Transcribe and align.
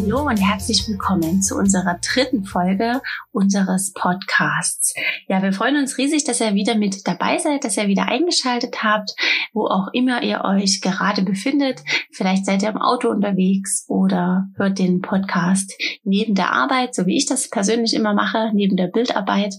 Hallo 0.00 0.28
und 0.28 0.36
herzlich 0.36 0.86
willkommen 0.86 1.42
zu 1.42 1.56
unserer 1.56 1.98
dritten 2.00 2.44
Folge 2.44 3.02
unseres 3.32 3.92
Podcasts. 3.92 4.94
Ja, 5.26 5.42
wir 5.42 5.52
freuen 5.52 5.76
uns 5.76 5.98
riesig, 5.98 6.22
dass 6.22 6.40
ihr 6.40 6.54
wieder 6.54 6.76
mit 6.76 7.06
dabei 7.08 7.38
seid, 7.38 7.64
dass 7.64 7.76
ihr 7.76 7.88
wieder 7.88 8.06
eingeschaltet 8.06 8.84
habt, 8.84 9.16
wo 9.52 9.66
auch 9.66 9.88
immer 9.92 10.22
ihr 10.22 10.44
euch 10.44 10.80
gerade 10.80 11.22
befindet. 11.22 11.82
Vielleicht 12.12 12.46
seid 12.46 12.62
ihr 12.62 12.68
im 12.68 12.80
Auto 12.80 13.08
unterwegs 13.08 13.86
oder 13.88 14.46
hört 14.56 14.78
den 14.78 15.00
Podcast 15.00 15.74
neben 16.04 16.36
der 16.36 16.52
Arbeit, 16.52 16.94
so 16.94 17.06
wie 17.06 17.16
ich 17.16 17.26
das 17.26 17.50
persönlich 17.50 17.92
immer 17.92 18.14
mache, 18.14 18.52
neben 18.54 18.76
der 18.76 18.86
Bildarbeit. 18.86 19.56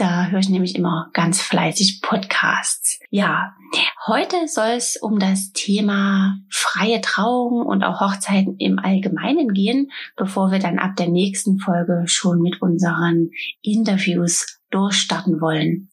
Da 0.00 0.28
höre 0.28 0.40
ich 0.40 0.48
nämlich 0.48 0.76
immer 0.76 1.10
ganz 1.12 1.42
fleißig 1.42 2.00
Podcasts. 2.00 3.00
Ja, 3.10 3.54
heute 4.06 4.48
soll 4.48 4.70
es 4.70 4.96
um 4.96 5.18
das 5.18 5.52
Thema 5.52 6.38
freie 6.48 7.02
Trauung 7.02 7.66
und 7.66 7.84
auch 7.84 8.00
Hochzeiten 8.00 8.56
im 8.56 8.78
Allgemeinen 8.78 9.52
gehen, 9.52 9.90
bevor 10.16 10.52
wir 10.52 10.58
dann 10.58 10.78
ab 10.78 10.96
der 10.96 11.08
nächsten 11.08 11.58
Folge 11.58 12.04
schon 12.06 12.40
mit 12.40 12.62
unseren 12.62 13.28
Interviews 13.60 14.62
durchstarten 14.70 15.38
wollen. 15.42 15.90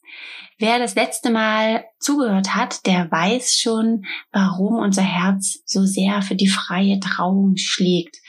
Wer 0.57 0.79
das 0.79 0.95
letzte 0.95 1.29
Mal 1.29 1.83
zugehört 1.99 2.55
hat, 2.55 2.85
der 2.85 3.11
weiß 3.11 3.59
schon, 3.59 4.05
warum 4.31 4.77
unser 4.77 5.03
Herz 5.03 5.59
so 5.65 5.83
sehr 5.83 6.21
für 6.21 6.35
die 6.35 6.47
freie 6.47 7.01
Trauung 7.01 7.57
schlägt. 7.57 8.21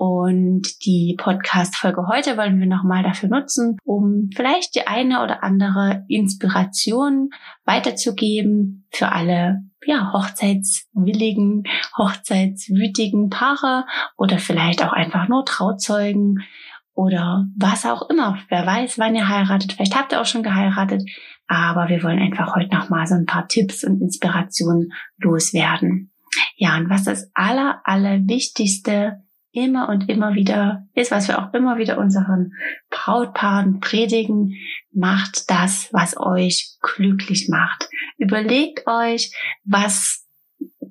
Und 0.00 0.86
die 0.86 1.14
Podcast-Folge 1.18 2.06
heute 2.08 2.38
wollen 2.38 2.58
wir 2.58 2.66
nochmal 2.66 3.02
dafür 3.02 3.28
nutzen, 3.28 3.76
um 3.84 4.30
vielleicht 4.34 4.74
die 4.74 4.86
eine 4.86 5.22
oder 5.22 5.44
andere 5.44 6.06
Inspiration 6.08 7.28
weiterzugeben 7.66 8.86
für 8.90 9.12
alle, 9.12 9.60
ja, 9.84 10.10
hochzeitswilligen, 10.14 11.64
hochzeitswütigen 11.98 13.28
Paare 13.28 13.84
oder 14.16 14.38
vielleicht 14.38 14.82
auch 14.82 14.94
einfach 14.94 15.28
nur 15.28 15.44
Trauzeugen 15.44 16.46
oder 16.94 17.44
was 17.58 17.84
auch 17.84 18.08
immer. 18.08 18.38
Wer 18.48 18.64
weiß, 18.64 18.98
wann 18.98 19.14
ihr 19.14 19.28
heiratet. 19.28 19.74
Vielleicht 19.74 19.98
habt 19.98 20.12
ihr 20.12 20.22
auch 20.22 20.26
schon 20.26 20.42
geheiratet. 20.42 21.02
Aber 21.46 21.90
wir 21.90 22.02
wollen 22.02 22.20
einfach 22.20 22.56
heute 22.56 22.74
nochmal 22.74 23.06
so 23.06 23.16
ein 23.16 23.26
paar 23.26 23.48
Tipps 23.48 23.84
und 23.84 24.00
Inspirationen 24.00 24.94
loswerden. 25.18 26.10
Ja, 26.56 26.78
und 26.78 26.88
was 26.88 27.04
das 27.04 27.30
aller, 27.34 27.82
aller 27.84 28.26
Wichtigste 28.26 29.24
immer 29.52 29.88
und 29.88 30.08
immer 30.08 30.34
wieder 30.34 30.86
ist, 30.94 31.10
was 31.10 31.28
wir 31.28 31.38
auch 31.38 31.52
immer 31.54 31.78
wieder 31.78 31.98
unseren 31.98 32.52
Brautpaaren 32.90 33.80
predigen, 33.80 34.54
macht 34.92 35.50
das, 35.50 35.88
was 35.92 36.18
euch 36.18 36.76
glücklich 36.80 37.48
macht. 37.48 37.88
Überlegt 38.18 38.86
euch, 38.86 39.32
was 39.64 40.26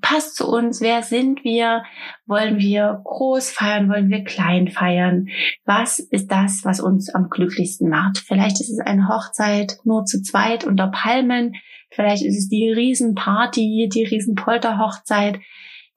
passt 0.02 0.36
zu 0.36 0.48
uns, 0.48 0.82
wer 0.82 1.04
sind 1.04 1.44
wir, 1.44 1.84
wollen 2.26 2.58
wir 2.58 3.02
groß 3.04 3.52
feiern, 3.52 3.90
wollen 3.90 4.10
wir 4.10 4.24
klein 4.24 4.70
feiern, 4.70 5.28
was 5.66 6.00
ist 6.00 6.32
das, 6.32 6.62
was 6.64 6.80
uns 6.80 7.14
am 7.14 7.30
glücklichsten 7.30 7.90
macht. 7.90 8.18
Vielleicht 8.18 8.60
ist 8.62 8.70
es 8.70 8.80
eine 8.80 9.08
Hochzeit 9.08 9.78
nur 9.84 10.06
zu 10.06 10.22
zweit 10.22 10.64
unter 10.64 10.88
Palmen, 10.88 11.54
vielleicht 11.92 12.24
ist 12.24 12.38
es 12.38 12.50
die 12.50 12.72
Riesenparty, 12.72 13.90
die 13.94 14.06
Riesenpolterhochzeit. 14.06 15.40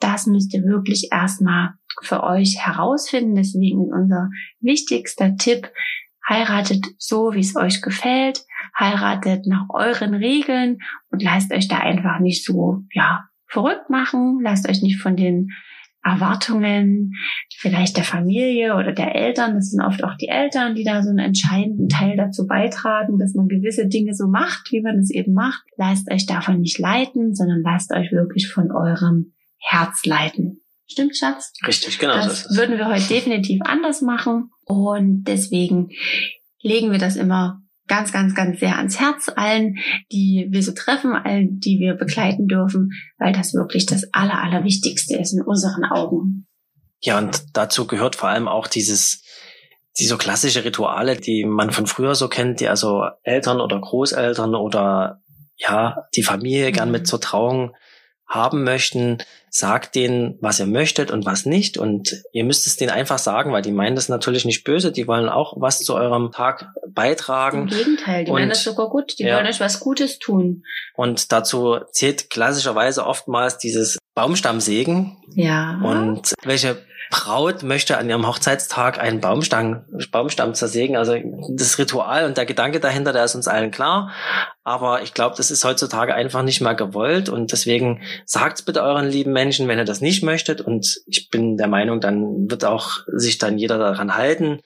Das 0.00 0.26
müsst 0.26 0.52
ihr 0.52 0.64
wirklich 0.64 1.10
erstmal 1.12 1.74
für 2.02 2.22
euch 2.22 2.56
herausfinden. 2.58 3.34
Deswegen 3.34 3.92
unser 3.92 4.30
wichtigster 4.60 5.36
Tipp, 5.36 5.70
heiratet 6.28 6.86
so, 6.98 7.32
wie 7.34 7.40
es 7.40 7.56
euch 7.56 7.82
gefällt, 7.82 8.44
heiratet 8.78 9.46
nach 9.46 9.68
euren 9.70 10.14
Regeln 10.14 10.78
und 11.10 11.22
lasst 11.22 11.52
euch 11.52 11.68
da 11.68 11.78
einfach 11.78 12.20
nicht 12.20 12.44
so, 12.44 12.82
ja, 12.92 13.24
verrückt 13.46 13.90
machen, 13.90 14.40
lasst 14.42 14.68
euch 14.68 14.82
nicht 14.82 15.00
von 15.00 15.16
den 15.16 15.50
Erwartungen 16.04 17.12
vielleicht 17.56 17.96
der 17.96 18.04
Familie 18.04 18.74
oder 18.74 18.92
der 18.92 19.14
Eltern, 19.14 19.54
das 19.54 19.70
sind 19.70 19.82
oft 19.82 20.02
auch 20.02 20.16
die 20.16 20.26
Eltern, 20.26 20.74
die 20.74 20.82
da 20.82 21.02
so 21.02 21.10
einen 21.10 21.20
entscheidenden 21.20 21.88
Teil 21.88 22.16
dazu 22.16 22.46
beitragen, 22.46 23.18
dass 23.18 23.34
man 23.34 23.46
gewisse 23.46 23.86
Dinge 23.86 24.14
so 24.14 24.26
macht, 24.26 24.72
wie 24.72 24.80
man 24.80 24.98
es 24.98 25.10
eben 25.10 25.32
macht. 25.32 25.62
Lasst 25.76 26.10
euch 26.10 26.26
davon 26.26 26.60
nicht 26.60 26.78
leiten, 26.78 27.34
sondern 27.34 27.62
lasst 27.62 27.92
euch 27.92 28.10
wirklich 28.10 28.48
von 28.48 28.72
eurem 28.72 29.32
Herz 29.58 30.04
leiten. 30.04 30.61
Stimmt, 30.92 31.16
Schatz? 31.16 31.52
Richtig, 31.66 31.98
genau. 31.98 32.14
Das 32.14 32.44
so 32.44 32.56
würden 32.56 32.76
wir 32.76 32.86
heute 32.86 33.06
definitiv 33.08 33.60
anders 33.64 34.02
machen. 34.02 34.50
Und 34.64 35.24
deswegen 35.24 35.90
legen 36.60 36.92
wir 36.92 36.98
das 36.98 37.16
immer 37.16 37.62
ganz, 37.88 38.12
ganz, 38.12 38.34
ganz 38.34 38.60
sehr 38.60 38.76
ans 38.76 39.00
Herz 39.00 39.30
allen, 39.34 39.78
die 40.12 40.48
wir 40.50 40.62
so 40.62 40.72
treffen, 40.72 41.14
allen, 41.14 41.58
die 41.58 41.78
wir 41.80 41.94
begleiten 41.94 42.46
dürfen, 42.46 42.90
weil 43.18 43.32
das 43.32 43.54
wirklich 43.54 43.86
das 43.86 44.04
Aller, 44.12 44.42
Allerwichtigste 44.42 45.16
ist 45.16 45.32
in 45.32 45.42
unseren 45.42 45.84
Augen. 45.84 46.46
Ja, 47.00 47.18
und 47.18 47.42
dazu 47.54 47.86
gehört 47.86 48.14
vor 48.14 48.28
allem 48.28 48.48
auch 48.48 48.68
dieses, 48.68 49.22
die 49.98 50.04
so 50.04 50.16
klassische 50.16 50.64
Rituale, 50.64 51.16
die 51.16 51.44
man 51.44 51.72
von 51.72 51.86
früher 51.86 52.14
so 52.14 52.28
kennt, 52.28 52.60
die 52.60 52.68
also 52.68 53.02
Eltern 53.22 53.60
oder 53.60 53.80
Großeltern 53.80 54.54
oder 54.54 55.20
ja, 55.56 55.96
die 56.14 56.22
Familie 56.22 56.70
gern 56.70 56.90
mit 56.90 57.02
mhm. 57.02 57.06
zur 57.06 57.20
Trauung 57.20 57.74
haben 58.32 58.64
möchten, 58.64 59.18
sagt 59.50 59.94
denen, 59.94 60.38
was 60.40 60.58
ihr 60.58 60.66
möchtet 60.66 61.10
und 61.10 61.26
was 61.26 61.44
nicht. 61.44 61.76
Und 61.76 62.22
ihr 62.32 62.44
müsst 62.44 62.66
es 62.66 62.76
denen 62.76 62.90
einfach 62.90 63.18
sagen, 63.18 63.52
weil 63.52 63.60
die 63.60 63.72
meinen 63.72 63.94
das 63.94 64.08
natürlich 64.08 64.46
nicht 64.46 64.64
böse. 64.64 64.90
Die 64.90 65.06
wollen 65.06 65.28
auch 65.28 65.54
was 65.58 65.80
zu 65.80 65.94
eurem 65.94 66.32
Tag 66.32 66.70
beitragen. 66.88 67.68
Im 67.68 67.68
Gegenteil, 67.68 68.24
die 68.24 68.30
und, 68.30 68.38
meinen 68.38 68.48
das 68.48 68.64
sogar 68.64 68.88
gut. 68.88 69.18
Die 69.18 69.24
ja. 69.24 69.36
wollen 69.36 69.46
euch 69.46 69.60
was 69.60 69.80
Gutes 69.80 70.18
tun. 70.18 70.64
Und 70.94 71.30
dazu 71.30 71.80
zählt 71.90 72.30
klassischerweise 72.30 73.06
oftmals 73.06 73.58
dieses 73.58 73.98
Baumstammsägen. 74.14 75.18
Ja. 75.34 75.78
Und 75.84 76.32
welche 76.42 76.82
Braut 77.12 77.62
möchte 77.62 77.98
an 77.98 78.08
ihrem 78.08 78.26
Hochzeitstag 78.26 78.98
einen 78.98 79.20
Baumstamm, 79.20 79.84
Baumstamm 80.10 80.54
zersägen. 80.54 80.96
Also 80.96 81.14
das 81.50 81.78
Ritual 81.78 82.24
und 82.24 82.38
der 82.38 82.46
Gedanke 82.46 82.80
dahinter, 82.80 83.12
der 83.12 83.24
ist 83.26 83.34
uns 83.34 83.48
allen 83.48 83.70
klar. 83.70 84.10
Aber 84.64 85.02
ich 85.02 85.12
glaube, 85.12 85.36
das 85.36 85.50
ist 85.50 85.62
heutzutage 85.62 86.14
einfach 86.14 86.42
nicht 86.42 86.62
mehr 86.62 86.74
gewollt. 86.74 87.28
Und 87.28 87.52
deswegen 87.52 88.00
sagt 88.24 88.64
bitte 88.64 88.82
euren 88.82 89.10
lieben 89.10 89.34
Menschen, 89.34 89.68
wenn 89.68 89.78
ihr 89.78 89.84
das 89.84 90.00
nicht 90.00 90.22
möchtet. 90.22 90.62
Und 90.62 91.02
ich 91.06 91.28
bin 91.28 91.58
der 91.58 91.68
Meinung, 91.68 92.00
dann 92.00 92.50
wird 92.50 92.64
auch 92.64 93.00
sich 93.08 93.36
dann 93.36 93.58
jeder 93.58 93.76
daran 93.76 94.16
halten. 94.16 94.60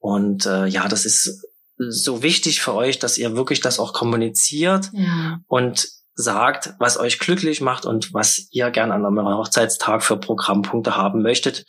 Und 0.00 0.46
äh, 0.46 0.66
ja, 0.66 0.88
das 0.88 1.06
ist 1.06 1.46
so 1.76 2.24
wichtig 2.24 2.62
für 2.62 2.74
euch, 2.74 2.98
dass 2.98 3.16
ihr 3.16 3.36
wirklich 3.36 3.60
das 3.60 3.78
auch 3.78 3.92
kommuniziert. 3.92 4.90
Ja. 4.92 5.38
Und 5.46 5.86
sagt, 6.14 6.74
was 6.78 6.98
euch 6.98 7.18
glücklich 7.18 7.60
macht 7.60 7.86
und 7.86 8.12
was 8.12 8.48
ihr 8.50 8.70
gern 8.70 8.92
an 8.92 9.04
eurem 9.04 9.36
Hochzeitstag 9.36 10.02
für 10.02 10.16
Programmpunkte 10.16 10.96
haben 10.96 11.22
möchtet. 11.22 11.64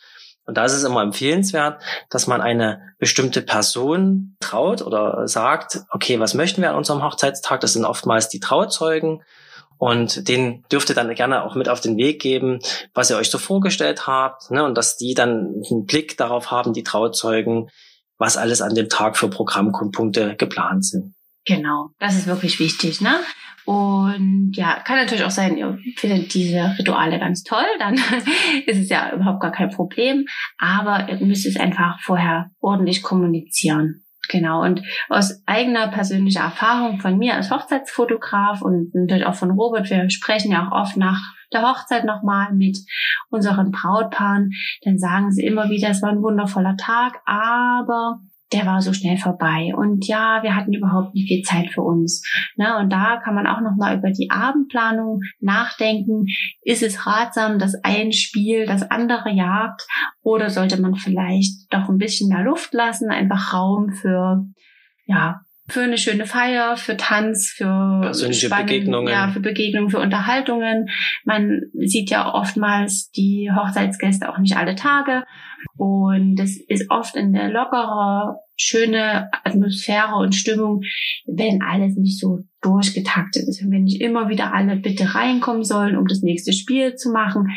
Und 0.46 0.58
da 0.58 0.66
ist 0.66 0.74
es 0.74 0.84
immer 0.84 1.02
empfehlenswert, 1.02 1.82
dass 2.10 2.28
man 2.28 2.42
eine 2.42 2.94
bestimmte 2.98 3.42
Person 3.42 4.36
traut 4.40 4.82
oder 4.82 5.28
sagt, 5.28 5.82
okay, 5.92 6.20
was 6.20 6.34
möchten 6.34 6.62
wir 6.62 6.72
an 6.72 6.76
unserem 6.76 7.04
Hochzeitstag? 7.04 7.62
Das 7.62 7.74
sind 7.74 7.86
oftmals 7.86 8.28
die 8.28 8.40
Trauzeugen. 8.40 9.24
Und 9.78 10.28
den 10.28 10.64
dürft 10.72 10.90
ihr 10.90 10.96
dann 10.96 11.14
gerne 11.16 11.44
auch 11.44 11.56
mit 11.56 11.70
auf 11.70 11.82
den 11.82 11.98
Weg 11.98 12.22
geben, 12.22 12.60
was 12.94 13.10
ihr 13.10 13.18
euch 13.18 13.32
so 13.32 13.38
vorgestellt 13.38 14.06
habt. 14.08 14.52
Ne? 14.52 14.64
Und 14.64 14.78
dass 14.78 14.98
die 14.98 15.14
dann 15.14 15.64
einen 15.70 15.86
Blick 15.86 16.18
darauf 16.18 16.52
haben, 16.52 16.74
die 16.74 16.84
Trauzeugen, 16.84 17.70
was 18.18 18.38
alles 18.38 18.62
an 18.62 18.76
dem 18.76 18.90
Tag 18.90 19.18
für 19.18 19.28
Programmpunkte 19.28 20.36
geplant 20.36 20.86
sind. 20.86 21.16
Genau, 21.46 21.90
das 21.98 22.16
ist 22.16 22.28
wirklich 22.28 22.60
wichtig, 22.60 23.02
ne? 23.02 23.20
Und 23.66 24.54
ja, 24.54 24.80
kann 24.84 24.98
natürlich 24.98 25.24
auch 25.24 25.32
sein, 25.32 25.58
ihr 25.58 25.78
findet 25.96 26.34
diese 26.34 26.76
Rituale 26.78 27.20
ganz 27.20 27.44
toll, 27.44 27.66
dann 27.80 27.94
ist 28.66 28.80
es 28.80 28.90
ja 28.90 29.14
überhaupt 29.14 29.42
gar 29.42 29.52
kein 29.52 29.70
Problem. 29.70 30.26
Aber 30.58 31.10
ihr 31.10 31.26
müsst 31.26 31.46
es 31.46 31.60
einfach 31.60 32.00
vorher 32.02 32.52
ordentlich 32.60 33.04
kommunizieren. 33.04 34.04
Genau. 34.30 34.64
Und 34.64 34.82
aus 35.10 35.44
eigener 35.46 35.90
persönlicher 35.90 36.42
Erfahrung 36.42 37.00
von 37.00 37.18
mir 37.18 37.36
als 37.36 37.52
Hochzeitsfotograf 37.52 38.62
und 38.62 38.94
natürlich 38.94 39.26
auch 39.26 39.36
von 39.36 39.52
Robert, 39.52 39.90
wir 39.90 40.10
sprechen 40.10 40.52
ja 40.52 40.68
auch 40.68 40.72
oft 40.84 40.98
nach 40.98 41.20
der 41.52 41.64
Hochzeit 41.64 42.06
nochmal 42.06 42.54
mit 42.54 42.78
unseren 43.30 43.72
Brautpaaren, 43.72 44.52
dann 44.84 44.98
sagen 44.98 45.32
sie 45.32 45.46
immer 45.46 45.70
wieder, 45.70 45.90
es 45.90 46.02
war 46.02 46.10
ein 46.10 46.22
wundervoller 46.22 46.78
Tag, 46.78 47.20
aber 47.26 48.20
der 48.54 48.66
war 48.66 48.82
so 48.82 48.94
schnell 48.94 49.18
vorbei. 49.18 49.74
Und 49.76 50.08
ja, 50.08 50.44
wir 50.44 50.56
hatten 50.56 50.74
überhaupt 50.74 51.14
nicht 51.14 51.28
viel 51.28 51.42
Zeit 51.44 51.70
für 51.70 51.82
uns. 51.82 52.22
Ne? 52.56 52.78
Und 52.78 52.92
da 52.92 53.18
kann 53.24 53.36
man 53.36 53.48
auch 53.48 53.62
nochmal 53.62 53.98
über 53.98 54.12
die 54.12 54.30
Abendplanung 54.30 55.22
nachdenken. 55.40 56.26
Ist 56.62 56.84
es 56.84 57.06
ratsam, 57.06 57.60
dass 57.60 57.76
ein 57.84 58.12
Spiel 58.12 58.66
das 58.66 58.90
andere 58.90 59.32
jagt? 59.32 59.86
Oder 60.22 60.50
sollte 60.50 60.80
man 60.82 60.96
vielleicht 60.96 61.74
doch 61.74 61.90
ein 61.90 61.98
bisschen 61.98 62.30
mehr 62.30 62.44
Luft 62.44 62.74
lassen, 62.74 63.10
einfach 63.10 63.54
Raum 63.54 63.92
für, 63.94 64.46
ja, 65.06 65.42
für 65.68 65.82
eine 65.82 65.98
schöne 65.98 66.26
Feier, 66.26 66.76
für 66.76 66.98
Tanz, 66.98 67.54
für 67.56 68.00
persönliche 68.02 68.48
Spannen, 68.48 68.66
Begegnungen. 68.66 69.14
Ja, 69.14 69.30
für 69.30 69.40
Begegnungen, 69.40 69.90
für 69.90 70.00
Unterhaltungen. 70.00 70.90
Man 71.24 71.62
sieht 71.74 72.10
ja 72.10 72.34
oftmals 72.34 73.10
die 73.12 73.50
Hochzeitsgäste 73.56 74.30
auch 74.30 74.38
nicht 74.38 74.58
alle 74.58 74.76
Tage. 74.76 75.24
Und 75.78 76.36
das 76.36 76.58
ist 76.68 76.90
oft 76.90 77.16
in 77.16 77.34
der 77.34 77.50
lockere, 77.50 78.38
schöne 78.58 79.30
Atmosphäre 79.44 80.16
und 80.16 80.36
Stimmung, 80.36 80.82
wenn 81.26 81.62
alles 81.62 81.96
nicht 81.96 82.20
so 82.20 82.40
durchgetaktet 82.62 83.48
ist. 83.48 83.64
Und 83.64 83.72
wenn 83.72 83.84
nicht 83.84 84.02
immer 84.02 84.30
wieder 84.30 84.54
alle 84.54 84.76
bitte 84.76 85.16
reinkommen 85.16 85.64
sollen, 85.64 85.98
um 85.98 86.08
das 86.08 86.22
nächste 86.22 86.54
Spiel 86.54 86.96
zu 86.96 87.12
machen. 87.12 87.50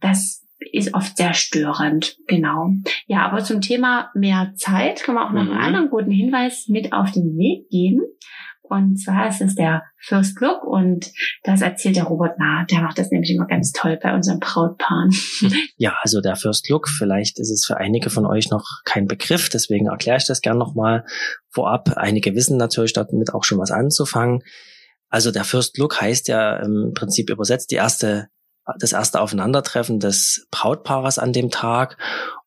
Das 0.00 0.45
ist 0.72 0.94
oft 0.94 1.16
sehr 1.16 1.34
störend, 1.34 2.16
genau. 2.26 2.70
Ja, 3.06 3.26
aber 3.26 3.42
zum 3.44 3.60
Thema 3.60 4.10
mehr 4.14 4.52
Zeit 4.56 5.02
kann 5.02 5.14
man 5.14 5.28
auch 5.28 5.32
noch 5.32 5.44
mhm. 5.44 5.50
einen 5.50 5.60
anderen 5.60 5.90
guten 5.90 6.10
Hinweis 6.10 6.68
mit 6.68 6.92
auf 6.92 7.10
den 7.10 7.36
Weg 7.36 7.68
geben. 7.70 8.02
Und 8.68 8.96
zwar 8.96 9.28
ist 9.28 9.40
es 9.40 9.54
der 9.54 9.84
First 9.98 10.40
Look 10.40 10.64
und 10.64 11.12
das 11.44 11.62
erzählt 11.62 11.96
der 11.96 12.04
Robert 12.04 12.38
nah. 12.38 12.64
Der 12.64 12.80
macht 12.80 12.98
das 12.98 13.10
nämlich 13.10 13.30
immer 13.30 13.46
ganz 13.46 13.72
toll 13.72 13.98
bei 14.02 14.14
unseren 14.14 14.40
Brautpaaren. 14.40 15.10
Ja, 15.78 15.94
also 16.00 16.20
der 16.20 16.36
First 16.36 16.68
Look, 16.70 16.88
vielleicht 16.88 17.38
ist 17.38 17.50
es 17.50 17.64
für 17.66 17.76
einige 17.76 18.10
von 18.10 18.26
euch 18.26 18.50
noch 18.50 18.64
kein 18.84 19.06
Begriff, 19.06 19.48
deswegen 19.50 19.86
erkläre 19.86 20.16
ich 20.16 20.26
das 20.26 20.40
gern 20.40 20.58
nochmal 20.58 21.04
vorab. 21.50 21.96
Einige 21.96 22.34
wissen 22.34 22.56
natürlich 22.56 22.92
damit 22.94 23.34
auch 23.34 23.44
schon 23.44 23.58
was 23.58 23.70
anzufangen. 23.70 24.42
Also 25.08 25.30
der 25.30 25.44
First 25.44 25.78
Look 25.78 26.00
heißt 26.00 26.28
ja 26.28 26.56
im 26.56 26.92
Prinzip 26.94 27.30
übersetzt 27.30 27.70
die 27.70 27.76
erste 27.76 28.28
das 28.78 28.92
erste 28.92 29.20
Aufeinandertreffen 29.20 30.00
des 30.00 30.46
Brautpaares 30.50 31.18
an 31.18 31.32
dem 31.32 31.50
Tag. 31.50 31.98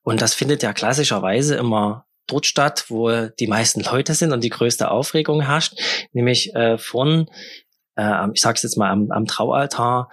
Und 0.02 0.22
das 0.22 0.34
findet 0.34 0.64
ja 0.64 0.74
klassischerweise 0.74 1.56
immer 1.56 2.06
dort 2.28 2.46
statt, 2.46 2.86
wo 2.90 3.28
die 3.40 3.48
meisten 3.48 3.82
Leute 3.82 4.14
sind 4.14 4.32
und 4.32 4.44
die 4.44 4.50
größte 4.50 4.92
Aufregung 4.92 5.42
herrscht, 5.42 5.80
nämlich 6.12 6.54
äh, 6.56 6.78
von, 6.78 7.28
äh, 7.96 8.28
ich 8.34 8.42
sage 8.42 8.56
es 8.58 8.64
jetzt 8.64 8.78
mal, 8.78 8.92
am, 8.92 9.12
am 9.12 9.26
Traualtar. 9.26 10.10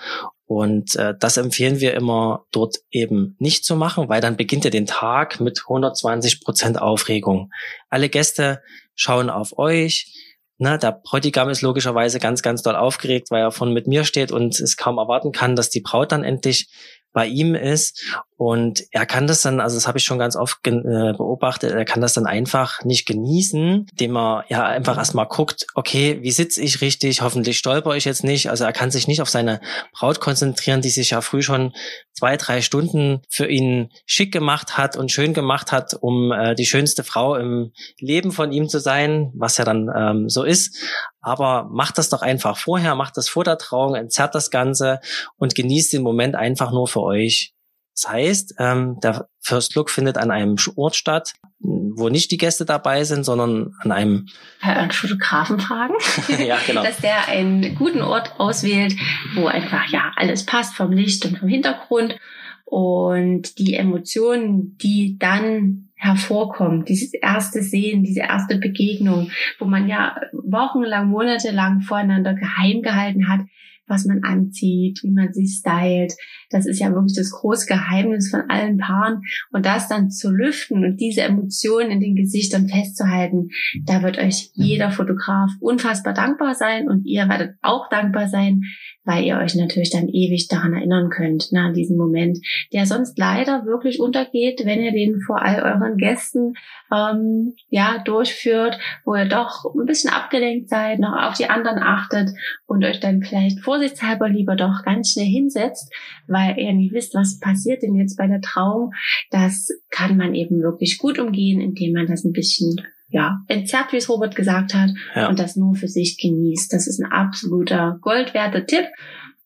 Und 0.48 0.94
äh, 0.94 1.14
das 1.18 1.36
empfehlen 1.38 1.80
wir 1.80 1.94
immer 1.94 2.46
dort 2.52 2.76
eben 2.90 3.36
nicht 3.40 3.64
zu 3.64 3.74
machen, 3.74 4.08
weil 4.08 4.20
dann 4.20 4.36
beginnt 4.36 4.64
ja 4.64 4.70
den 4.70 4.86
Tag 4.86 5.40
mit 5.40 5.62
120 5.64 6.40
Prozent 6.40 6.80
Aufregung. 6.80 7.50
Alle 7.90 8.08
Gäste 8.08 8.62
schauen 8.94 9.28
auf 9.28 9.58
euch, 9.58 10.25
Ne, 10.58 10.78
der 10.78 10.92
Bräutigam 10.92 11.50
ist 11.50 11.60
logischerweise 11.60 12.18
ganz, 12.18 12.40
ganz 12.40 12.62
doll 12.62 12.76
aufgeregt, 12.76 13.30
weil 13.30 13.42
er 13.42 13.50
von 13.50 13.72
mit 13.72 13.86
mir 13.86 14.04
steht 14.04 14.32
und 14.32 14.58
es 14.58 14.76
kaum 14.76 14.96
erwarten 14.96 15.32
kann, 15.32 15.54
dass 15.54 15.68
die 15.68 15.82
Braut 15.82 16.12
dann 16.12 16.24
endlich 16.24 16.70
bei 17.12 17.26
ihm 17.26 17.54
ist. 17.54 18.02
Und 18.38 18.84
er 18.90 19.06
kann 19.06 19.26
das 19.26 19.40
dann, 19.40 19.60
also 19.60 19.76
das 19.76 19.86
habe 19.88 19.96
ich 19.96 20.04
schon 20.04 20.18
ganz 20.18 20.36
oft 20.36 20.58
äh, 20.66 20.70
beobachtet, 21.16 21.72
er 21.72 21.86
kann 21.86 22.02
das 22.02 22.12
dann 22.12 22.26
einfach 22.26 22.84
nicht 22.84 23.06
genießen, 23.06 23.86
indem 23.90 24.16
er 24.16 24.44
ja 24.48 24.66
einfach 24.66 24.98
erstmal 24.98 25.26
guckt, 25.26 25.66
okay, 25.74 26.18
wie 26.20 26.30
sitze 26.30 26.60
ich 26.60 26.82
richtig, 26.82 27.22
hoffentlich 27.22 27.56
stolper 27.56 27.96
ich 27.96 28.04
jetzt 28.04 28.24
nicht. 28.24 28.50
Also 28.50 28.64
er 28.64 28.74
kann 28.74 28.90
sich 28.90 29.08
nicht 29.08 29.22
auf 29.22 29.30
seine 29.30 29.60
Braut 29.92 30.20
konzentrieren, 30.20 30.82
die 30.82 30.90
sich 30.90 31.10
ja 31.10 31.22
früh 31.22 31.40
schon 31.40 31.72
zwei, 32.12 32.36
drei 32.36 32.60
Stunden 32.60 33.22
für 33.30 33.46
ihn 33.46 33.90
schick 34.04 34.32
gemacht 34.32 34.76
hat 34.76 34.98
und 34.98 35.10
schön 35.10 35.32
gemacht 35.32 35.72
hat, 35.72 35.94
um 35.98 36.30
äh, 36.30 36.54
die 36.54 36.66
schönste 36.66 37.04
Frau 37.04 37.36
im 37.36 37.72
Leben 38.00 38.32
von 38.32 38.52
ihm 38.52 38.68
zu 38.68 38.80
sein, 38.80 39.32
was 39.34 39.56
ja 39.56 39.64
dann 39.64 39.90
ähm, 39.96 40.28
so 40.28 40.44
ist. 40.44 40.76
Aber 41.22 41.64
macht 41.70 41.96
das 41.96 42.10
doch 42.10 42.20
einfach 42.20 42.58
vorher, 42.58 42.94
macht 42.94 43.16
das 43.16 43.30
vor 43.30 43.44
der 43.44 43.56
Trauung, 43.56 43.94
entzerrt 43.94 44.34
das 44.34 44.50
Ganze 44.50 45.00
und 45.36 45.54
genießt 45.54 45.94
den 45.94 46.02
Moment 46.02 46.34
einfach 46.34 46.70
nur 46.70 46.86
für 46.86 47.02
euch. 47.02 47.55
Das 47.96 48.12
heißt, 48.12 48.54
ähm, 48.58 49.00
der 49.02 49.28
First 49.40 49.74
Look 49.74 49.90
findet 49.90 50.18
an 50.18 50.30
einem 50.30 50.56
Ort 50.76 50.96
statt, 50.96 51.32
wo 51.60 52.10
nicht 52.10 52.30
die 52.30 52.36
Gäste 52.36 52.66
dabei 52.66 53.04
sind, 53.04 53.24
sondern 53.24 53.72
an 53.80 53.90
einem 53.90 54.26
einen 54.60 54.90
Fotografen 54.90 55.58
fragen, 55.58 55.94
ja, 56.46 56.58
genau. 56.66 56.82
dass 56.82 56.98
der 56.98 57.28
einen 57.28 57.74
guten 57.74 58.02
Ort 58.02 58.38
auswählt, 58.38 58.94
wo 59.34 59.46
einfach 59.46 59.88
ja 59.88 60.12
alles 60.16 60.44
passt 60.44 60.74
vom 60.74 60.92
Licht 60.92 61.24
und 61.24 61.38
vom 61.38 61.48
Hintergrund 61.48 62.18
und 62.66 63.58
die 63.58 63.74
Emotionen, 63.74 64.76
die 64.76 65.16
dann 65.18 65.88
hervorkommen, 65.94 66.84
dieses 66.84 67.14
erste 67.14 67.62
Sehen, 67.62 68.02
diese 68.02 68.20
erste 68.20 68.58
Begegnung, 68.58 69.30
wo 69.58 69.64
man 69.64 69.88
ja 69.88 70.16
wochenlang, 70.32 71.08
monatelang 71.08 71.80
voreinander 71.80 72.34
geheim 72.34 72.82
gehalten 72.82 73.28
hat, 73.28 73.40
was 73.86 74.04
man 74.04 74.22
anzieht, 74.22 75.00
wie 75.02 75.10
man 75.10 75.32
sich 75.32 75.58
stylt. 75.60 76.14
Das 76.50 76.66
ist 76.66 76.80
ja 76.80 76.92
wirklich 76.92 77.16
das 77.16 77.30
große 77.30 77.66
Geheimnis 77.66 78.30
von 78.30 78.42
allen 78.48 78.78
Paaren. 78.78 79.22
Und 79.52 79.66
das 79.66 79.88
dann 79.88 80.10
zu 80.10 80.30
lüften 80.30 80.84
und 80.84 81.00
diese 81.00 81.22
Emotionen 81.22 81.90
in 81.90 82.00
den 82.00 82.14
Gesichtern 82.14 82.68
festzuhalten, 82.68 83.48
da 83.84 84.02
wird 84.02 84.18
euch 84.18 84.50
jeder 84.54 84.90
Fotograf 84.90 85.50
unfassbar 85.60 86.14
dankbar 86.14 86.54
sein 86.54 86.88
und 86.88 87.04
ihr 87.06 87.28
werdet 87.28 87.56
auch 87.62 87.88
dankbar 87.88 88.28
sein, 88.28 88.62
weil 89.06 89.24
ihr 89.24 89.38
euch 89.38 89.54
natürlich 89.54 89.90
dann 89.90 90.08
ewig 90.08 90.48
daran 90.48 90.74
erinnern 90.74 91.10
könnt, 91.10 91.52
ne, 91.52 91.60
an 91.60 91.74
diesen 91.74 91.96
Moment, 91.96 92.38
der 92.72 92.86
sonst 92.86 93.16
leider 93.16 93.64
wirklich 93.64 94.00
untergeht, 94.00 94.62
wenn 94.64 94.82
ihr 94.82 94.92
den 94.92 95.20
vor 95.20 95.40
all 95.40 95.62
euren 95.62 95.96
Gästen 95.96 96.54
ähm, 96.92 97.54
ja 97.68 98.02
durchführt, 98.04 98.78
wo 99.04 99.14
ihr 99.14 99.26
doch 99.26 99.64
ein 99.74 99.86
bisschen 99.86 100.10
abgelenkt 100.10 100.68
seid, 100.68 100.98
noch 100.98 101.16
auf 101.16 101.34
die 101.34 101.48
anderen 101.48 101.78
achtet 101.78 102.30
und 102.66 102.84
euch 102.84 102.98
dann 102.98 103.22
vielleicht 103.22 103.60
vorsichtshalber 103.76 104.28
lieber 104.28 104.56
doch 104.56 104.82
ganz 104.84 105.12
schnell 105.12 105.26
hinsetzt, 105.26 105.92
weil 106.26 106.58
ihr 106.58 106.72
nie 106.72 106.90
wisst, 106.92 107.14
was 107.14 107.38
passiert 107.38 107.82
denn 107.82 107.94
jetzt 107.94 108.16
bei 108.16 108.26
der 108.26 108.40
Trauung. 108.40 108.92
Das 109.30 109.68
kann 109.90 110.16
man 110.16 110.34
eben 110.34 110.62
wirklich 110.62 110.98
gut 110.98 111.18
umgehen, 111.18 111.60
indem 111.60 111.92
man 111.92 112.06
das 112.06 112.24
ein 112.24 112.32
bisschen 112.32 112.76
ja, 113.08 113.38
entzerrt, 113.46 113.92
wie 113.92 113.98
es 113.98 114.08
Robert 114.08 114.34
gesagt 114.34 114.74
hat, 114.74 114.90
ja. 115.14 115.28
und 115.28 115.38
das 115.38 115.56
nur 115.56 115.74
für 115.74 115.88
sich 115.88 116.18
genießt. 116.18 116.72
Das 116.72 116.88
ist 116.88 117.00
ein 117.00 117.10
absoluter 117.10 117.98
goldwerter 118.00 118.66
Tipp. 118.66 118.86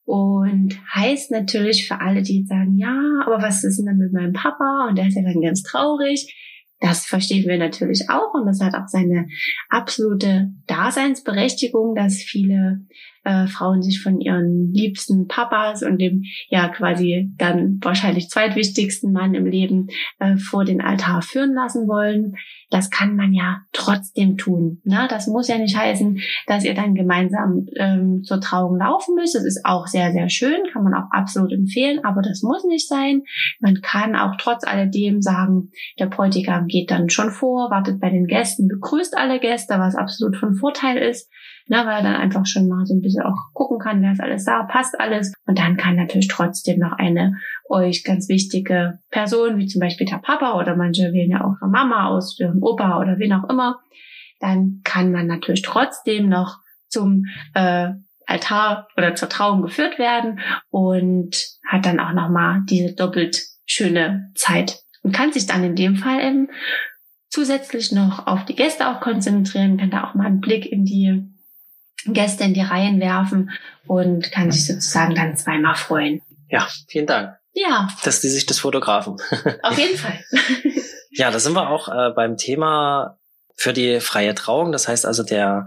Und 0.04 0.76
heißt 0.92 1.30
natürlich 1.30 1.86
für 1.86 2.00
alle, 2.00 2.22
die 2.22 2.44
sagen, 2.44 2.76
ja, 2.76 3.22
aber 3.26 3.42
was 3.42 3.62
ist 3.62 3.78
denn 3.78 3.86
dann 3.86 3.98
mit 3.98 4.12
meinem 4.12 4.32
Papa? 4.32 4.86
Und 4.88 4.98
der 4.98 5.06
ist 5.06 5.14
ja 5.14 5.22
dann 5.22 5.40
ganz 5.40 5.62
traurig. 5.62 6.34
Das 6.80 7.04
verstehen 7.04 7.46
wir 7.46 7.58
natürlich 7.58 8.08
auch 8.08 8.32
und 8.32 8.46
das 8.46 8.60
hat 8.60 8.74
auch 8.74 8.88
seine 8.88 9.28
absolute 9.68 10.50
Daseinsberechtigung, 10.66 11.94
dass 11.94 12.16
viele 12.16 12.80
äh, 13.25 13.46
Frauen 13.46 13.82
sich 13.82 14.02
von 14.02 14.20
ihren 14.20 14.72
liebsten 14.72 15.26
Papas 15.26 15.83
und 15.83 15.99
dem 15.99 16.23
ja 16.49 16.68
quasi 16.68 17.30
dann 17.37 17.78
wahrscheinlich 17.83 18.28
zweitwichtigsten 18.28 19.12
Mann 19.12 19.35
im 19.35 19.47
Leben 19.47 19.88
äh, 20.18 20.37
vor 20.37 20.64
den 20.64 20.80
Altar 20.80 21.23
führen 21.23 21.54
lassen 21.54 21.87
wollen. 21.87 22.35
Das 22.70 22.90
kann 22.90 23.16
man 23.16 23.32
ja 23.32 23.62
trotzdem 23.72 24.36
tun. 24.36 24.80
Ne? 24.84 25.06
Das 25.10 25.26
muss 25.26 25.48
ja 25.48 25.58
nicht 25.58 25.76
heißen, 25.76 26.20
dass 26.46 26.64
ihr 26.64 26.74
dann 26.74 26.94
gemeinsam 26.94 27.66
ähm, 27.76 28.22
zur 28.22 28.40
Trauung 28.40 28.78
laufen 28.78 29.16
müsst. 29.16 29.34
Das 29.34 29.44
ist 29.44 29.64
auch 29.64 29.86
sehr, 29.86 30.12
sehr 30.12 30.28
schön, 30.28 30.58
kann 30.72 30.84
man 30.84 30.94
auch 30.94 31.10
absolut 31.10 31.52
empfehlen, 31.52 32.04
aber 32.04 32.22
das 32.22 32.42
muss 32.42 32.64
nicht 32.64 32.88
sein. 32.88 33.22
Man 33.60 33.80
kann 33.82 34.16
auch 34.16 34.36
trotz 34.38 34.64
alledem 34.64 35.20
sagen, 35.20 35.70
der 35.98 36.06
Bräutigam 36.06 36.66
geht 36.66 36.90
dann 36.90 37.10
schon 37.10 37.30
vor, 37.30 37.70
wartet 37.70 38.00
bei 38.00 38.10
den 38.10 38.26
Gästen, 38.26 38.68
begrüßt 38.68 39.16
alle 39.16 39.40
Gäste, 39.40 39.74
was 39.78 39.96
absolut 39.96 40.36
von 40.36 40.54
Vorteil 40.54 40.96
ist 40.96 41.28
ne, 41.70 41.78
weil 41.86 41.98
er 41.98 42.02
dann 42.02 42.16
einfach 42.16 42.44
schon 42.46 42.68
mal 42.68 42.84
so 42.84 42.94
ein 42.94 43.00
bisschen 43.00 43.22
auch 43.22 43.52
gucken 43.54 43.78
kann, 43.78 44.02
wer 44.02 44.12
ist 44.12 44.20
alles 44.20 44.44
da, 44.44 44.64
passt 44.64 44.98
alles. 44.98 45.32
Und 45.46 45.58
dann 45.58 45.76
kann 45.76 45.96
natürlich 45.96 46.28
trotzdem 46.28 46.80
noch 46.80 46.92
eine 46.92 47.36
euch 47.68 48.02
ganz 48.04 48.28
wichtige 48.28 48.98
Person, 49.10 49.56
wie 49.56 49.66
zum 49.66 49.80
Beispiel 49.80 50.06
der 50.06 50.18
Papa 50.18 50.58
oder 50.58 50.76
manche 50.76 51.12
wählen 51.12 51.30
ja 51.30 51.44
auch 51.44 51.54
ihre 51.60 51.70
Mama 51.70 52.08
aus, 52.08 52.36
Opa 52.62 53.00
oder 53.00 53.19
wen 53.19 53.33
auch 53.33 53.49
immer, 53.49 53.81
dann 54.40 54.81
kann 54.85 55.12
man 55.12 55.26
natürlich 55.26 55.62
trotzdem 55.62 56.29
noch 56.29 56.59
zum 56.88 57.26
äh, 57.55 57.90
Altar 58.26 58.88
oder 58.97 59.14
zur 59.14 59.29
Trauung 59.29 59.62
geführt 59.62 59.99
werden 59.99 60.40
und 60.71 61.37
hat 61.67 61.85
dann 61.85 62.00
auch 62.00 62.12
nochmal 62.12 62.62
diese 62.69 62.95
doppelt 62.95 63.43
schöne 63.67 64.31
Zeit 64.35 64.81
und 65.02 65.12
kann 65.12 65.33
sich 65.33 65.47
dann 65.47 65.64
in 65.64 65.76
dem 65.76 65.97
Fall 65.97 66.21
eben 66.21 66.49
zusätzlich 67.29 67.93
noch 67.93 68.26
auf 68.26 68.45
die 68.45 68.57
Gäste 68.57 68.88
auch 68.88 69.00
konzentrieren, 69.00 69.79
kann 69.79 69.90
da 69.90 70.05
auch 70.05 70.14
mal 70.14 70.26
einen 70.26 70.40
Blick 70.40 70.67
in 70.71 70.85
die 70.85 71.23
Gäste 72.07 72.45
in 72.45 72.55
die 72.55 72.62
Reihen 72.62 73.00
werfen 73.00 73.50
und 73.87 74.33
kann 74.33 74.50
sich 74.50 74.67
sozusagen 74.67 75.14
dann 75.14 75.37
zweimal 75.37 75.75
freuen. 75.75 76.23
Ja, 76.49 76.67
vielen 76.88 77.07
Dank. 77.07 77.37
Ja. 77.52 77.88
Dass 78.05 78.21
die 78.21 78.29
sich 78.29 78.47
das 78.47 78.61
Fotografen. 78.61 79.17
Auf 79.62 79.79
jeden 79.79 79.97
Fall. 79.97 80.19
ja, 81.11 81.31
da 81.31 81.38
sind 81.38 81.55
wir 81.55 81.71
auch 81.71 81.88
äh, 81.88 82.11
beim 82.14 82.37
Thema 82.37 83.19
für 83.55 83.73
die 83.75 84.00
freie 84.00 84.35
Trauung. 84.35 84.73
Das 84.73 84.88
heißt 84.88 85.05
also, 85.05 85.23
der 85.23 85.67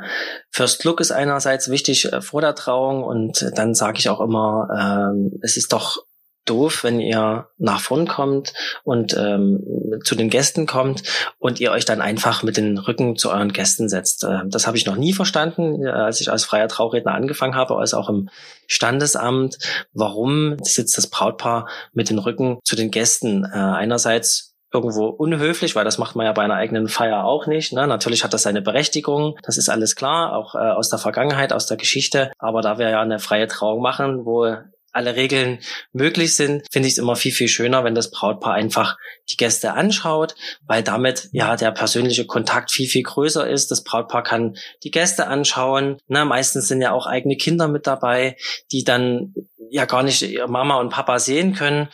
First 0.50 0.84
Look 0.84 1.00
ist 1.00 1.12
einerseits 1.12 1.70
wichtig 1.70 2.12
äh, 2.12 2.22
vor 2.22 2.42
der 2.42 2.56
Trauung 2.56 3.04
und 3.04 3.52
dann 3.56 3.76
sage 3.76 4.00
ich 4.00 4.10
auch 4.10 4.20
immer, 4.20 4.68
ähm, 5.12 5.40
es 5.42 5.58
ist 5.58 5.74
doch 5.74 6.04
doof, 6.46 6.84
wenn 6.84 7.00
ihr 7.00 7.48
nach 7.58 7.80
vorn 7.80 8.08
kommt 8.08 8.54
und 8.84 9.16
ähm, 9.18 9.64
zu 10.04 10.16
den 10.16 10.30
Gästen 10.30 10.66
kommt 10.66 11.04
und 11.40 11.60
ihr 11.60 11.72
euch 11.72 11.86
dann 11.86 12.02
einfach 12.02 12.44
mit 12.44 12.58
den 12.58 12.78
Rücken 12.78 13.16
zu 13.16 13.30
euren 13.30 13.54
Gästen 13.54 13.88
setzt. 13.88 14.24
Äh, 14.24 14.40
das 14.48 14.68
habe 14.68 14.78
ich 14.78 14.86
noch 14.86 14.96
nie 14.96 15.14
verstanden, 15.14 15.86
äh, 15.86 15.90
als 15.90 16.20
ich 16.20 16.32
als 16.32 16.46
freier 16.46 16.68
Trauredner 16.68 17.14
angefangen 17.14 17.56
habe, 17.56 17.78
als 17.78 17.94
auch 17.94 18.10
im 18.10 18.30
Standesamt. 18.68 19.58
Warum 19.94 20.58
sitzt 20.64 20.98
das 20.98 21.08
Brautpaar 21.08 21.70
mit 21.94 22.10
den 22.10 22.20
Rücken 22.20 22.60
zu 22.64 22.76
den 22.76 22.92
Gästen? 22.92 23.46
Äh, 23.46 23.58
einerseits 23.58 24.53
irgendwo 24.74 25.06
unhöflich, 25.06 25.76
weil 25.76 25.86
das 25.86 26.00
macht 26.00 26.16
man 26.16 26.26
ja 26.26 26.34
bei 26.34 26.44
einer 26.44 26.56
eigenen 26.56 26.88
Feier 26.88 27.24
auch 27.24 27.46
nicht. 27.46 27.74
Ne? 27.74 27.86
Natürlich 27.86 28.24
hat 28.24 28.34
das 28.34 28.42
seine 28.42 28.62
Berechtigung, 28.62 29.38
das 29.44 29.58
ist 29.58 29.70
alles 29.70 29.96
klar, 29.96 30.36
auch 30.36 30.56
äh, 30.56 30.58
aus 30.58 30.90
der 30.90 31.00
Vergangenheit, 31.00 31.54
aus 31.54 31.68
der 31.68 31.78
Geschichte. 31.78 32.32
Aber 32.40 32.62
da 32.62 32.80
wir 32.80 32.90
ja 32.90 33.02
eine 33.02 33.20
freie 33.20 33.48
Trauung 33.48 33.82
machen, 33.82 34.26
wo 34.26 34.58
alle 34.94 35.16
Regeln 35.16 35.60
möglich 35.92 36.36
sind, 36.36 36.66
finde 36.72 36.88
ich 36.88 36.94
es 36.94 36.98
immer 37.00 37.16
viel, 37.16 37.32
viel 37.32 37.48
schöner, 37.48 37.84
wenn 37.84 37.96
das 37.96 38.12
Brautpaar 38.12 38.54
einfach 38.54 38.98
die 39.30 39.38
Gäste 39.38 39.74
anschaut, 39.74 40.36
weil 40.68 40.84
damit 40.84 41.30
ja 41.32 41.56
der 41.56 41.72
persönliche 41.72 42.26
Kontakt 42.26 42.72
viel, 42.72 42.88
viel 42.88 43.04
größer 43.04 43.48
ist. 43.50 43.72
Das 43.72 43.84
Brautpaar 43.84 44.24
kann 44.24 44.56
die 44.84 44.92
Gäste 44.92 45.28
anschauen. 45.28 45.98
Na, 46.08 46.26
meistens 46.26 46.68
sind 46.68 46.82
ja 46.82 46.92
auch 46.92 47.08
eigene 47.08 47.38
Kinder 47.38 47.68
mit 47.68 47.88
dabei, 47.88 48.38
die 48.72 48.84
dann 48.84 49.34
ja 49.70 49.86
gar 49.86 50.04
nicht 50.04 50.24
Mama 50.48 50.80
und 50.80 50.90
Papa 50.90 51.18
sehen 51.18 51.56
können. 51.56 51.90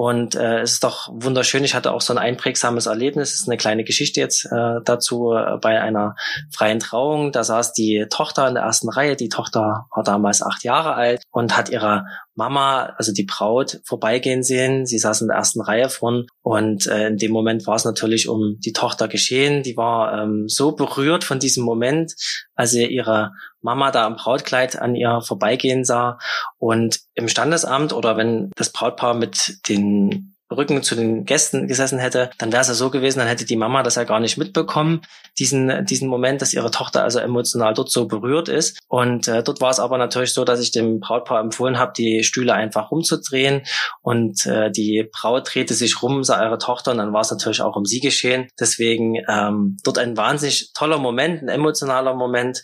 Und 0.00 0.34
äh, 0.34 0.60
es 0.60 0.72
ist 0.72 0.84
doch 0.84 1.10
wunderschön. 1.12 1.62
Ich 1.62 1.74
hatte 1.74 1.92
auch 1.92 2.00
so 2.00 2.14
ein 2.14 2.18
einprägsames 2.18 2.86
Erlebnis. 2.86 3.34
Es 3.34 3.40
ist 3.40 3.48
eine 3.48 3.58
kleine 3.58 3.84
Geschichte 3.84 4.18
jetzt 4.18 4.46
äh, 4.46 4.80
dazu 4.82 5.34
äh, 5.34 5.58
bei 5.58 5.78
einer 5.78 6.16
freien 6.50 6.80
Trauung. 6.80 7.32
Da 7.32 7.44
saß 7.44 7.74
die 7.74 8.06
Tochter 8.08 8.48
in 8.48 8.54
der 8.54 8.62
ersten 8.62 8.88
Reihe. 8.88 9.14
Die 9.14 9.28
Tochter 9.28 9.88
war 9.94 10.02
damals 10.02 10.40
acht 10.40 10.64
Jahre 10.64 10.94
alt 10.94 11.22
und 11.30 11.54
hat 11.54 11.68
ihrer 11.68 12.06
Mama, 12.40 12.94
also 12.96 13.12
die 13.12 13.24
Braut, 13.24 13.82
vorbeigehen 13.84 14.42
sehen. 14.42 14.86
Sie 14.86 14.98
saß 14.98 15.20
in 15.20 15.28
der 15.28 15.36
ersten 15.36 15.60
Reihe 15.60 15.90
vorn 15.90 16.26
und 16.40 16.86
äh, 16.86 17.08
in 17.08 17.18
dem 17.18 17.32
Moment 17.32 17.66
war 17.66 17.76
es 17.76 17.84
natürlich 17.84 18.28
um 18.28 18.56
die 18.60 18.72
Tochter 18.72 19.08
geschehen. 19.08 19.62
Die 19.62 19.76
war 19.76 20.22
ähm, 20.22 20.48
so 20.48 20.72
berührt 20.72 21.22
von 21.22 21.38
diesem 21.38 21.64
Moment, 21.64 22.14
als 22.54 22.70
sie 22.70 22.86
ihre 22.86 23.32
Mama 23.60 23.90
da 23.90 24.06
im 24.06 24.16
Brautkleid 24.16 24.80
an 24.80 24.94
ihr 24.94 25.20
vorbeigehen 25.20 25.84
sah. 25.84 26.18
Und 26.56 27.00
im 27.12 27.28
Standesamt 27.28 27.92
oder 27.92 28.16
wenn 28.16 28.50
das 28.56 28.72
Brautpaar 28.72 29.12
mit 29.12 29.58
den 29.68 30.34
Rücken 30.50 30.82
zu 30.82 30.94
den 30.94 31.24
Gästen 31.24 31.68
gesessen 31.68 31.98
hätte, 31.98 32.30
dann 32.38 32.52
wäre 32.52 32.62
es 32.62 32.68
ja 32.68 32.74
so 32.74 32.90
gewesen, 32.90 33.20
dann 33.20 33.28
hätte 33.28 33.44
die 33.44 33.56
Mama 33.56 33.82
das 33.82 33.94
ja 33.94 34.04
gar 34.04 34.20
nicht 34.20 34.36
mitbekommen, 34.36 35.02
diesen, 35.38 35.84
diesen 35.86 36.08
Moment, 36.08 36.42
dass 36.42 36.52
ihre 36.52 36.70
Tochter 36.70 37.04
also 37.04 37.20
emotional 37.20 37.74
dort 37.74 37.90
so 37.90 38.06
berührt 38.06 38.48
ist. 38.48 38.78
Und 38.88 39.28
äh, 39.28 39.42
dort 39.42 39.60
war 39.60 39.70
es 39.70 39.80
aber 39.80 39.98
natürlich 39.98 40.34
so, 40.34 40.44
dass 40.44 40.60
ich 40.60 40.72
dem 40.72 41.00
Brautpaar 41.00 41.40
empfohlen 41.40 41.78
habe, 41.78 41.92
die 41.96 42.24
Stühle 42.24 42.54
einfach 42.54 42.90
rumzudrehen. 42.90 43.62
Und 44.02 44.46
äh, 44.46 44.70
die 44.70 45.08
Braut 45.10 45.54
drehte 45.54 45.74
sich 45.74 46.02
rum, 46.02 46.24
sah 46.24 46.44
ihre 46.44 46.58
Tochter 46.58 46.90
und 46.92 46.98
dann 46.98 47.12
war 47.12 47.20
es 47.20 47.30
natürlich 47.30 47.62
auch 47.62 47.76
um 47.76 47.84
sie 47.84 48.00
geschehen. 48.00 48.48
Deswegen 48.58 49.16
ähm, 49.28 49.76
dort 49.84 49.98
ein 49.98 50.16
wahnsinnig 50.16 50.72
toller 50.72 50.98
Moment, 50.98 51.42
ein 51.42 51.48
emotionaler 51.48 52.14
Moment. 52.14 52.62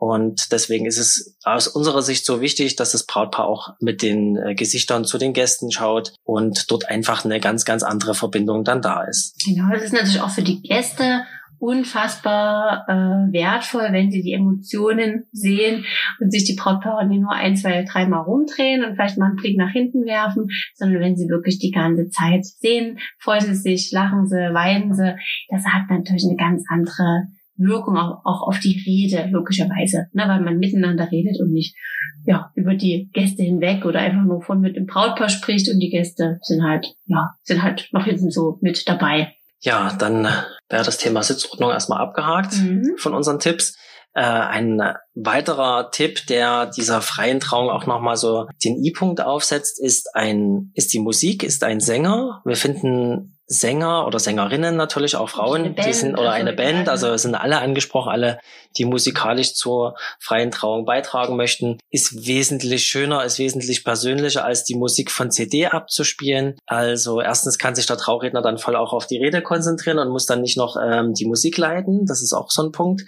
Und 0.00 0.50
deswegen 0.50 0.86
ist 0.86 0.96
es 0.96 1.36
aus 1.44 1.68
unserer 1.68 2.00
Sicht 2.00 2.24
so 2.24 2.40
wichtig, 2.40 2.74
dass 2.74 2.92
das 2.92 3.04
Brautpaar 3.04 3.46
auch 3.46 3.74
mit 3.80 4.00
den 4.00 4.34
äh, 4.36 4.54
Gesichtern 4.54 5.04
zu 5.04 5.18
den 5.18 5.34
Gästen 5.34 5.70
schaut 5.70 6.14
und 6.24 6.70
dort 6.70 6.88
einfach 6.88 7.26
eine 7.26 7.38
ganz, 7.38 7.66
ganz 7.66 7.82
andere 7.82 8.14
Verbindung 8.14 8.64
dann 8.64 8.80
da 8.80 9.02
ist. 9.02 9.44
Genau, 9.44 9.70
das 9.70 9.82
ist 9.82 9.92
natürlich 9.92 10.22
auch 10.22 10.30
für 10.30 10.40
die 10.40 10.62
Gäste 10.62 11.26
unfassbar 11.58 12.86
äh, 12.88 13.32
wertvoll, 13.32 13.88
wenn 13.90 14.10
sie 14.10 14.22
die 14.22 14.32
Emotionen 14.32 15.26
sehen 15.32 15.84
und 16.18 16.32
sich 16.32 16.44
die 16.44 16.56
Brautpaare 16.56 17.06
nicht 17.06 17.20
nur 17.20 17.32
ein, 17.32 17.54
zwei, 17.54 17.84
dreimal 17.84 18.22
rumdrehen 18.22 18.82
und 18.82 18.94
vielleicht 18.94 19.18
mal 19.18 19.26
einen 19.26 19.36
Blick 19.36 19.58
nach 19.58 19.70
hinten 19.70 20.06
werfen, 20.06 20.48
sondern 20.74 21.02
wenn 21.02 21.16
sie 21.18 21.28
wirklich 21.28 21.58
die 21.58 21.72
ganze 21.72 22.08
Zeit 22.08 22.46
sehen, 22.46 22.98
freuen 23.18 23.42
sie 23.42 23.54
sich, 23.54 23.92
lachen 23.92 24.26
sie, 24.26 24.54
weinen 24.54 24.94
sie. 24.94 25.14
Das 25.50 25.66
hat 25.66 25.90
natürlich 25.90 26.24
eine 26.24 26.36
ganz 26.36 26.64
andere 26.70 27.26
Wirkung 27.60 27.96
auch, 27.96 28.24
auch 28.24 28.48
auf 28.48 28.58
die 28.58 28.82
Rede, 28.86 29.28
logischerweise, 29.30 30.06
ne, 30.12 30.24
weil 30.26 30.40
man 30.40 30.58
miteinander 30.58 31.10
redet 31.10 31.40
und 31.40 31.52
nicht 31.52 31.76
ja, 32.24 32.50
über 32.54 32.74
die 32.74 33.08
Gäste 33.12 33.42
hinweg 33.42 33.84
oder 33.84 34.00
einfach 34.00 34.24
nur 34.24 34.42
von 34.42 34.60
mit 34.60 34.76
dem 34.76 34.86
Brautpaar 34.86 35.28
spricht 35.28 35.70
und 35.72 35.78
die 35.80 35.90
Gäste 35.90 36.38
sind 36.42 36.62
halt, 36.62 36.94
ja, 37.06 37.30
sind 37.42 37.62
halt 37.62 37.88
noch 37.92 38.04
hinten 38.04 38.30
so 38.30 38.58
mit 38.60 38.88
dabei. 38.88 39.34
Ja, 39.60 39.94
dann 39.98 40.24
wäre 40.68 40.84
das 40.84 40.98
Thema 40.98 41.22
Sitzordnung 41.22 41.70
erstmal 41.70 42.00
abgehakt 42.00 42.56
mhm. 42.56 42.94
von 42.96 43.14
unseren 43.14 43.38
Tipps. 43.38 43.76
Äh, 44.12 44.22
ein 44.22 44.82
weiterer 45.14 45.90
Tipp, 45.90 46.26
der 46.26 46.66
dieser 46.66 47.00
freien 47.00 47.40
Trauung 47.40 47.70
auch 47.70 47.86
nochmal 47.86 48.16
so 48.16 48.46
den 48.64 48.82
I-Punkt 48.82 49.20
aufsetzt, 49.20 49.80
ist 49.80 50.14
ein, 50.14 50.72
ist 50.74 50.92
die 50.92 50.98
Musik, 50.98 51.44
ist 51.44 51.62
ein 51.62 51.78
Sänger. 51.78 52.40
Wir 52.44 52.56
finden 52.56 53.38
Sänger 53.52 54.06
oder 54.06 54.20
Sängerinnen 54.20 54.76
natürlich, 54.76 55.16
auch 55.16 55.28
Frauen, 55.28 55.74
die 55.74 55.92
sind, 55.92 56.12
oder 56.12 56.30
also 56.30 56.40
eine 56.40 56.52
Band, 56.52 56.88
also 56.88 57.16
sind 57.16 57.34
alle 57.34 57.58
angesprochen, 57.58 58.08
alle, 58.08 58.38
die 58.78 58.84
musikalisch 58.84 59.54
zur 59.54 59.96
freien 60.20 60.52
Trauung 60.52 60.84
beitragen 60.84 61.36
möchten, 61.36 61.78
ist 61.90 62.28
wesentlich 62.28 62.84
schöner, 62.86 63.24
ist 63.24 63.40
wesentlich 63.40 63.82
persönlicher, 63.82 64.44
als 64.44 64.62
die 64.62 64.76
Musik 64.76 65.10
von 65.10 65.32
CD 65.32 65.66
abzuspielen. 65.66 66.58
Also 66.66 67.20
erstens 67.20 67.58
kann 67.58 67.74
sich 67.74 67.86
der 67.86 67.96
Trauredner 67.96 68.40
dann 68.40 68.56
voll 68.56 68.76
auch 68.76 68.92
auf 68.92 69.08
die 69.08 69.18
Rede 69.18 69.42
konzentrieren 69.42 69.98
und 69.98 70.10
muss 70.10 70.26
dann 70.26 70.42
nicht 70.42 70.56
noch 70.56 70.76
ähm, 70.80 71.12
die 71.14 71.26
Musik 71.26 71.58
leiten. 71.58 72.06
Das 72.06 72.22
ist 72.22 72.32
auch 72.32 72.52
so 72.52 72.62
ein 72.62 72.70
Punkt. 72.70 73.02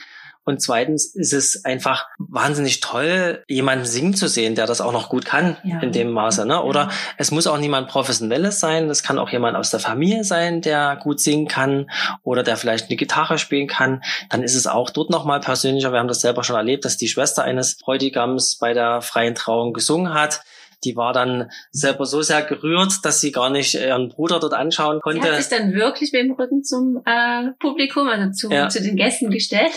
Und 0.45 0.61
zweitens 0.61 1.15
ist 1.15 1.33
es 1.33 1.65
einfach 1.65 2.07
wahnsinnig 2.19 2.81
toll, 2.81 3.45
jemanden 3.47 3.85
singen 3.85 4.15
zu 4.15 4.27
sehen, 4.29 4.55
der 4.55 4.67
das 4.67 4.81
auch 4.81 4.93
noch 4.93 5.09
gut 5.09 5.25
kann 5.25 5.57
ja. 5.63 5.81
in 5.81 5.93
dem 5.93 6.11
Maße. 6.11 6.45
Ne? 6.47 6.63
Oder 6.63 6.83
ja. 6.83 6.91
es 7.17 7.31
muss 7.31 7.47
auch 7.47 7.59
niemand 7.59 7.89
Professionelles 7.89 8.59
sein. 8.59 8.91
Es 8.91 9.03
kann 9.03 9.19
auch 9.19 9.31
jemand 9.31 9.57
aus 9.57 9.71
der 9.71 9.81
Familie 9.81 10.25
sein, 10.25 10.61
der 10.61 10.97
gut 10.97 11.21
singen 11.21 11.47
kann 11.47 11.91
oder 12.23 12.43
der 12.43 12.57
vielleicht 12.57 12.89
eine 12.89 12.97
Gitarre 12.97 13.39
spielen 13.39 13.69
kann. 13.69 14.03
Dann 14.31 14.43
ist 14.43 14.57
es 14.57 14.67
auch 14.67 14.91
dort 14.91 15.11
nochmal 15.11 15.41
persönlicher. 15.41 15.93
Wir 15.93 16.01
haben 16.01 16.09
das 16.09 16.21
selber 16.21 16.43
schon 16.43 16.57
erlebt, 16.57 16.85
dass 16.85 16.97
die 16.97 17.09
Schwester 17.09 17.45
eines 17.45 17.77
Bräutigams 17.77 18.59
bei 18.59 18.75
der 18.75 19.01
freien 19.01 19.35
Trauung 19.35 19.73
gesungen 19.73 20.13
hat 20.13 20.43
die 20.85 20.97
war 20.97 21.13
dann 21.13 21.51
selber 21.71 22.07
so 22.07 22.23
sehr 22.23 22.43
gerührt, 22.43 23.05
dass 23.05 23.21
sie 23.21 23.33
gar 23.33 23.51
nicht 23.51 23.75
ihren 23.75 24.09
Bruder 24.09 24.41
dort 24.41 24.55
anschauen 24.55 25.01
konnte. 25.01 25.23
Sie 25.23 25.29
hat 25.29 25.43
sich 25.43 25.57
dann 25.57 25.73
wirklich 25.75 26.13
mit 26.13 26.23
dem 26.23 26.33
Rücken 26.33 26.65
zum 26.65 27.03
äh, 27.05 27.53
Publikum, 27.61 28.09
also 28.09 28.33
zu, 28.33 28.53
ja. 28.53 28.69
zu 28.69 28.83
den 28.83 28.97
Gästen 28.97 29.31
gestellt. 29.31 29.73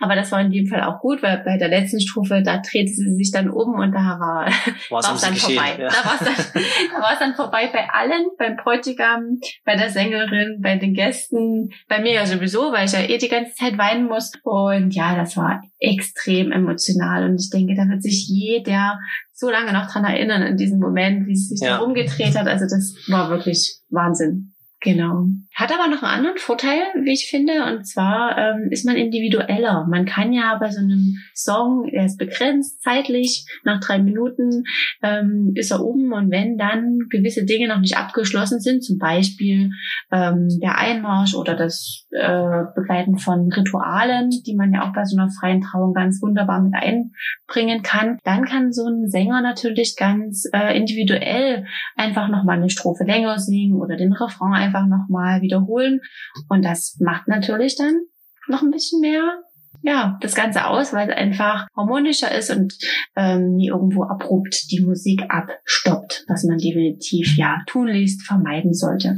Aber 0.00 0.14
das 0.14 0.30
war 0.32 0.40
in 0.40 0.50
dem 0.50 0.66
Fall 0.66 0.82
auch 0.82 1.00
gut, 1.00 1.22
weil 1.22 1.42
bei 1.44 1.56
der 1.58 1.68
letzten 1.68 2.00
Stufe, 2.00 2.42
da 2.42 2.58
drehte 2.58 2.92
sie 2.92 3.14
sich 3.14 3.32
dann 3.32 3.50
um 3.50 3.74
und 3.74 3.92
da 3.92 4.18
war 4.18 4.46
es 4.46 5.20
dann 5.20 5.34
geschehen, 5.34 5.56
vorbei. 5.56 5.82
Ja. 5.82 5.88
Da 5.88 6.04
war 6.04 6.14
es 6.20 6.52
dann, 6.52 6.62
da 6.92 7.16
dann 7.18 7.34
vorbei 7.34 7.70
bei 7.72 7.88
allen, 7.90 8.26
beim 8.38 8.56
Bräutigam, 8.56 9.38
bei 9.64 9.76
der 9.76 9.90
Sängerin, 9.90 10.60
bei 10.62 10.76
den 10.76 10.94
Gästen, 10.94 11.70
bei 11.88 12.00
mir 12.00 12.12
ja 12.12 12.26
sowieso, 12.26 12.72
weil 12.72 12.86
ich 12.86 12.92
ja 12.92 13.00
eh 13.00 13.18
die 13.18 13.28
ganze 13.28 13.54
Zeit 13.54 13.76
weinen 13.78 14.06
muss. 14.06 14.32
Und 14.42 14.94
ja, 14.94 15.16
das 15.16 15.36
war 15.36 15.62
extrem 15.78 16.52
emotional. 16.52 17.24
Und 17.24 17.40
ich 17.40 17.50
denke, 17.50 17.74
da 17.74 17.88
wird 17.88 18.02
sich 18.02 18.28
jeder 18.28 18.98
so 19.32 19.50
lange 19.50 19.72
noch 19.72 19.90
dran 19.90 20.04
erinnern 20.04 20.42
in 20.42 20.56
diesem 20.56 20.80
Moment, 20.80 21.26
wie 21.26 21.36
sie 21.36 21.54
sich 21.54 21.66
ja. 21.66 21.76
da 21.76 21.82
rumgedreht 21.82 22.36
hat. 22.36 22.46
Also 22.46 22.64
das 22.64 22.94
war 23.08 23.30
wirklich 23.30 23.80
Wahnsinn. 23.90 24.54
Genau. 24.80 25.26
Hat 25.58 25.72
aber 25.72 25.88
noch 25.88 26.04
einen 26.04 26.18
anderen 26.18 26.38
Vorteil, 26.38 26.78
wie 27.02 27.12
ich 27.14 27.28
finde, 27.28 27.64
und 27.64 27.84
zwar 27.84 28.38
ähm, 28.38 28.68
ist 28.70 28.86
man 28.86 28.94
individueller. 28.94 29.88
Man 29.90 30.04
kann 30.04 30.32
ja 30.32 30.56
bei 30.60 30.70
so 30.70 30.78
einem 30.78 31.16
Song, 31.34 31.88
er 31.90 32.06
ist 32.06 32.16
begrenzt 32.16 32.80
zeitlich, 32.80 33.44
nach 33.64 33.80
drei 33.80 33.98
Minuten 33.98 34.62
ähm, 35.02 35.50
ist 35.56 35.72
er 35.72 35.84
oben 35.84 36.12
und 36.12 36.30
wenn 36.30 36.58
dann 36.58 37.00
gewisse 37.10 37.44
Dinge 37.44 37.66
noch 37.66 37.80
nicht 37.80 37.96
abgeschlossen 37.96 38.60
sind, 38.60 38.84
zum 38.84 38.98
Beispiel 38.98 39.72
ähm, 40.12 40.46
der 40.62 40.78
Einmarsch 40.78 41.34
oder 41.34 41.56
das 41.56 42.06
äh, 42.12 42.62
Begleiten 42.76 43.18
von 43.18 43.50
Ritualen, 43.50 44.30
die 44.30 44.54
man 44.54 44.72
ja 44.72 44.88
auch 44.88 44.92
bei 44.92 45.04
so 45.06 45.16
einer 45.16 45.28
freien 45.28 45.62
Trauung 45.62 45.92
ganz 45.92 46.22
wunderbar 46.22 46.62
mit 46.62 46.74
einbringen 46.74 47.82
kann, 47.82 48.18
dann 48.22 48.44
kann 48.44 48.70
so 48.72 48.86
ein 48.86 49.08
Sänger 49.08 49.42
natürlich 49.42 49.96
ganz 49.96 50.48
äh, 50.52 50.78
individuell 50.78 51.66
einfach 51.96 52.28
nochmal 52.28 52.58
eine 52.58 52.70
Strophe 52.70 53.02
länger 53.02 53.40
singen 53.40 53.74
oder 53.80 53.96
den 53.96 54.12
Refrain 54.12 54.52
einfach 54.52 54.86
nochmal 54.86 55.42
wiederholen. 55.48 56.00
Und 56.48 56.64
das 56.64 56.96
macht 57.00 57.28
natürlich 57.28 57.76
dann 57.76 58.06
noch 58.48 58.62
ein 58.62 58.70
bisschen 58.70 59.00
mehr 59.00 59.42
ja, 59.82 60.18
das 60.20 60.34
Ganze 60.34 60.66
aus, 60.66 60.92
weil 60.92 61.08
es 61.08 61.16
einfach 61.16 61.66
harmonischer 61.76 62.34
ist 62.34 62.50
und 62.50 62.74
ähm, 63.16 63.56
nie 63.56 63.68
irgendwo 63.68 64.04
abrupt 64.04 64.70
die 64.70 64.80
Musik 64.80 65.24
abstoppt, 65.28 66.24
was 66.28 66.44
man 66.44 66.58
definitiv 66.58 67.36
ja 67.36 67.58
tunlichst 67.66 68.22
vermeiden 68.22 68.74
sollte. 68.74 69.16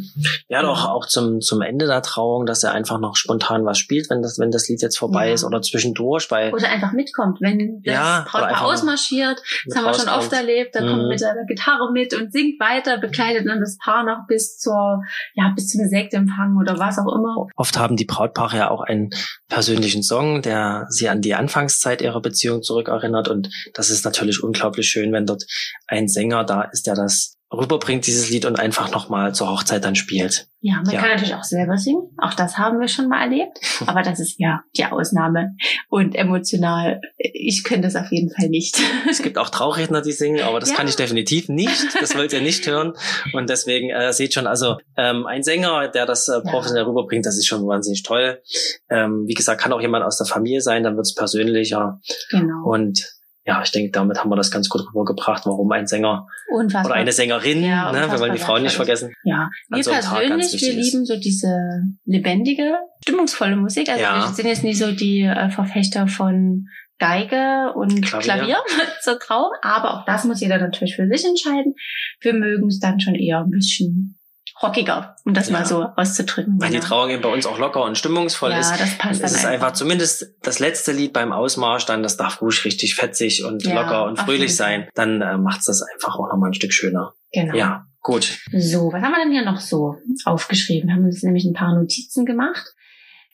Ja, 0.49 0.63
doch 0.63 0.87
auch 0.87 1.07
zum, 1.07 1.41
zum 1.41 1.63
Ende 1.63 1.87
der 1.87 2.03
Trauung, 2.03 2.47
dass 2.47 2.63
er 2.63 2.73
einfach 2.73 3.01
noch 3.01 3.17
spontan 3.17 3.65
was 3.65 3.79
spielt, 3.79 4.11
wenn 4.11 4.23
das, 4.23 4.39
wenn 4.39 4.51
das 4.51 4.69
Lied 4.69 4.83
jetzt 4.83 4.99
vorbei 4.99 5.29
ja. 5.29 5.35
ist 5.35 5.45
oder 5.45 5.63
zwischendurch 5.63 6.29
bei. 6.29 6.53
Oder 6.53 6.71
einfach 6.71 6.93
mitkommt, 6.93 7.41
wenn 7.41 7.83
das 7.85 7.95
ja, 7.95 8.27
Brautpaar 8.29 8.67
ausmarschiert, 8.67 9.41
das 9.67 9.77
haben 9.77 9.85
wir 9.85 9.95
schon 9.95 10.09
oft 10.09 10.33
erlebt, 10.33 10.75
da 10.75 10.83
mhm. 10.83 10.89
kommt 10.89 11.09
mit 11.09 11.21
der 11.21 11.35
Gitarre 11.47 11.93
mit 11.93 12.15
und 12.15 12.33
singt 12.33 12.61
weiter, 12.61 12.99
begleitet 12.99 13.47
dann 13.47 13.61
das 13.61 13.79
Paar 13.79 14.05
noch 14.05 14.27
bis 14.27 14.59
zur, 14.59 15.03
ja, 15.35 15.53
bis 15.55 15.69
zum 15.69 15.87
Sektempfang 15.89 16.57
oder 16.61 16.79
was 16.79 16.99
auch 16.99 17.15
immer. 17.15 17.47
Oft 17.57 17.79
haben 17.79 17.97
die 17.97 18.05
Brautpaare 18.05 18.57
ja 18.57 18.71
auch 18.71 18.83
einen 18.83 19.11
persönlichen 19.49 20.03
Song, 20.03 20.43
der 20.51 20.87
sie 20.89 21.09
an 21.09 21.21
die 21.21 21.35
Anfangszeit 21.35 22.03
ihrer 22.03 22.21
Beziehung 22.21 22.63
zurückerinnert. 22.63 23.29
Und 23.29 23.51
das 23.73 23.89
ist 23.89 24.05
natürlich 24.05 24.43
unglaublich 24.43 24.89
schön, 24.89 25.13
wenn 25.13 25.25
dort 25.25 25.45
ein 25.87 26.09
Sänger 26.09 26.45
da 26.45 26.63
ist, 26.63 26.89
der 26.89 26.97
das 26.97 27.37
rüberbringt, 27.53 28.07
dieses 28.07 28.31
Lied, 28.31 28.45
und 28.45 28.59
einfach 28.59 28.91
nochmal 28.91 29.35
zur 29.35 29.51
Hochzeit 29.51 29.85
dann 29.85 29.97
spielt. 29.97 30.47
Ja, 30.63 30.83
man 30.85 30.95
ja. 30.95 31.01
kann 31.01 31.11
natürlich 31.11 31.35
auch 31.35 31.45
selber 31.45 31.79
singen. 31.79 32.11
Auch 32.19 32.35
das 32.35 32.59
haben 32.59 32.81
wir 32.81 32.89
schon 32.89 33.09
mal 33.09 33.23
erlebt. 33.23 33.59
Aber 33.87 34.03
das 34.03 34.21
ist 34.21 34.39
ja 34.39 34.63
die 34.77 34.85
Ausnahme. 34.85 35.57
Und 35.89 36.15
emotional, 36.15 37.01
ich 37.17 37.65
könnte 37.65 37.89
das 37.89 37.97
auf 37.97 38.13
jeden 38.13 38.31
Fall 38.31 38.49
nicht. 38.49 38.79
Es 39.09 39.23
gibt 39.23 39.39
auch 39.39 39.49
Trauredner, 39.49 40.03
die 40.03 40.13
singen, 40.13 40.41
aber 40.43 40.61
das 40.61 40.71
ja. 40.71 40.77
kann 40.77 40.87
ich 40.87 40.97
definitiv 40.97 41.49
nicht. 41.49 41.95
Das 42.01 42.17
wollt 42.17 42.33
ihr 42.33 42.41
nicht 42.41 42.67
hören. 42.67 42.93
Und 43.33 43.51
deswegen 43.51 43.91
äh, 43.91 44.13
seht 44.13 44.35
schon, 44.35 44.47
also 44.47 44.77
ähm, 44.97 45.27
ein 45.27 45.43
Sänger, 45.43 45.89
der 45.89 46.07
das 46.07 46.29
äh, 46.29 46.41
professionell 46.41 46.85
ja. 46.85 46.89
rüberbringt, 46.89 47.27
das 47.27 47.37
ist 47.37 47.47
schon 47.47 47.67
wahnsinnig 47.67 48.03
toll. 48.03 48.41
Ähm, 48.89 49.25
wie 49.27 49.35
gesagt, 49.35 49.61
kann 49.61 49.73
auch 49.73 49.81
jemand 49.81 50.05
aus 50.05 50.19
der 50.19 50.27
Familie 50.27 50.61
sein, 50.61 50.85
dann 50.85 50.97
wird 50.97 51.07
es 51.07 51.15
persönlicher. 51.15 52.01
Genau. 52.31 52.65
Und 52.65 53.20
ja, 53.51 53.61
ich 53.65 53.73
denke, 53.73 53.91
damit 53.91 54.19
haben 54.19 54.31
wir 54.31 54.37
das 54.37 54.53
ganz 54.53 54.69
gut 54.69 54.87
rübergebracht, 54.89 55.45
warum 55.45 55.73
ein 55.73 55.89
Sänger 55.89 56.29
unfassbar. 56.53 56.93
oder 56.93 56.95
eine 56.95 57.11
Sängerin, 57.11 57.65
ja, 57.65 57.91
ne, 57.91 58.09
wir 58.09 58.21
wollen 58.21 58.33
die 58.33 58.39
Frauen 58.39 58.63
nicht 58.63 58.77
vergessen. 58.77 59.13
Ja, 59.25 59.51
wir 59.69 59.83
so 59.83 59.91
persönlich, 59.91 60.53
wir 60.53 60.73
lieben 60.73 61.05
so 61.05 61.17
diese 61.17 61.83
lebendige, 62.05 62.77
stimmungsvolle 63.03 63.57
Musik. 63.57 63.89
Also 63.89 64.03
ja. 64.03 64.21
wir 64.21 64.35
sind 64.35 64.47
jetzt 64.47 64.63
nicht 64.63 64.79
so 64.79 64.93
die 64.93 65.23
äh, 65.23 65.51
Verfechter 65.51 66.07
von 66.07 66.69
Geige 66.99 67.73
und 67.75 68.03
Klavier, 68.03 68.35
Klavier 68.35 68.57
so 69.01 69.17
grau, 69.19 69.51
aber 69.63 69.95
auch 69.95 70.05
das 70.05 70.25
muss 70.25 70.41
jeder 70.41 70.59
natürlich 70.59 70.95
für 70.95 71.09
sich 71.09 71.25
entscheiden. 71.25 71.75
Wir 72.21 72.35
mögen 72.35 72.69
es 72.69 72.79
dann 72.79 73.01
schon 73.01 73.17
eher 73.17 73.41
ein 73.41 73.51
bisschen 73.51 74.20
rockiger, 74.63 75.17
um 75.25 75.35
das 75.35 75.49
ja. 75.49 75.59
mal 75.59 75.67
so 75.67 75.85
auszudrücken. 75.97 76.61
Weil 76.61 76.71
genau. 76.71 76.81
die 76.81 76.87
Trauung 76.87 77.11
eben 77.11 77.23
bei 77.23 77.33
uns 77.33 77.47
auch 77.47 77.59
locker 77.59 77.83
und 77.85 77.97
stimmungsvoll 77.97 78.51
ja, 78.51 78.61
ist. 78.61 78.73
Das 78.73 78.99
passt 78.99 79.21
dann 79.21 79.27
es 79.27 79.33
ist 79.33 79.39
einfach. 79.39 79.51
einfach 79.51 79.73
zumindest 79.73 80.35
das 80.43 80.59
letzte 80.59 80.93
Lied 80.93 81.13
beim 81.13 81.33
Ausmarsch, 81.33 81.87
dann 81.87 82.03
das 82.03 82.17
darf 82.17 82.41
ruhig 82.43 82.65
richtig 82.65 82.95
fetzig 82.95 83.45
und 83.45 83.65
ja, 83.65 83.75
locker 83.75 84.05
und 84.05 84.19
fröhlich 84.19 84.55
sein. 84.55 84.89
Dann 84.95 85.23
äh, 85.23 85.39
macht 85.39 85.61
es 85.61 85.67
das 85.67 85.83
einfach 85.83 86.19
auch 86.19 86.29
nochmal 86.31 86.51
ein 86.51 86.55
Stück 86.55 86.73
schöner. 86.73 87.15
Genau. 87.33 87.55
Ja, 87.55 87.87
gut. 88.03 88.39
So, 88.53 88.93
was 88.93 89.03
haben 89.03 89.13
wir 89.13 89.23
denn 89.23 89.33
hier 89.33 89.45
noch 89.45 89.61
so 89.61 89.97
aufgeschrieben? 90.25 90.89
Wir 90.89 90.97
haben 90.97 91.05
uns 91.05 91.23
nämlich 91.23 91.45
ein 91.45 91.55
paar 91.55 91.75
Notizen 91.75 92.27
gemacht. 92.27 92.75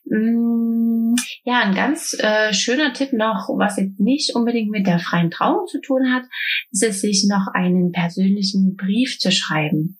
Mm, 0.09 1.15
ja, 1.43 1.59
ein 1.59 1.75
ganz 1.75 2.15
äh, 2.19 2.53
schöner 2.53 2.93
Tipp 2.93 3.11
noch, 3.11 3.49
was 3.57 3.77
jetzt 3.77 3.99
nicht 3.99 4.33
unbedingt 4.35 4.69
mit 4.69 4.87
der 4.87 4.99
freien 4.99 5.31
Trauung 5.31 5.67
zu 5.67 5.81
tun 5.81 6.13
hat, 6.13 6.23
ist 6.71 6.83
es, 6.83 7.01
sich 7.01 7.27
noch 7.29 7.47
einen 7.53 7.91
persönlichen 7.91 8.75
Brief 8.77 9.19
zu 9.19 9.31
schreiben. 9.31 9.97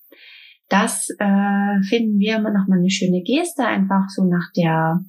Das 0.70 1.10
äh, 1.18 1.82
finden 1.88 2.20
wir 2.20 2.38
immer 2.38 2.52
noch 2.52 2.68
mal 2.68 2.80
eine 2.80 2.90
schöne 2.90 3.22
Geste, 3.22 3.66
einfach 3.66 4.10
so 4.10 4.26
nach 4.26 4.52
der, 4.56 5.00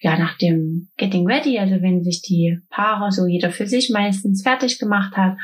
ja, 0.00 0.18
nach 0.18 0.36
dem 0.38 0.88
Getting 0.96 1.26
Ready, 1.26 1.58
also 1.58 1.80
wenn 1.80 2.02
sich 2.02 2.22
die 2.22 2.58
Paare 2.70 3.12
so 3.12 3.26
jeder 3.26 3.50
für 3.50 3.66
sich 3.66 3.90
meistens 3.90 4.42
fertig 4.42 4.78
gemacht 4.78 5.16
hat 5.16 5.36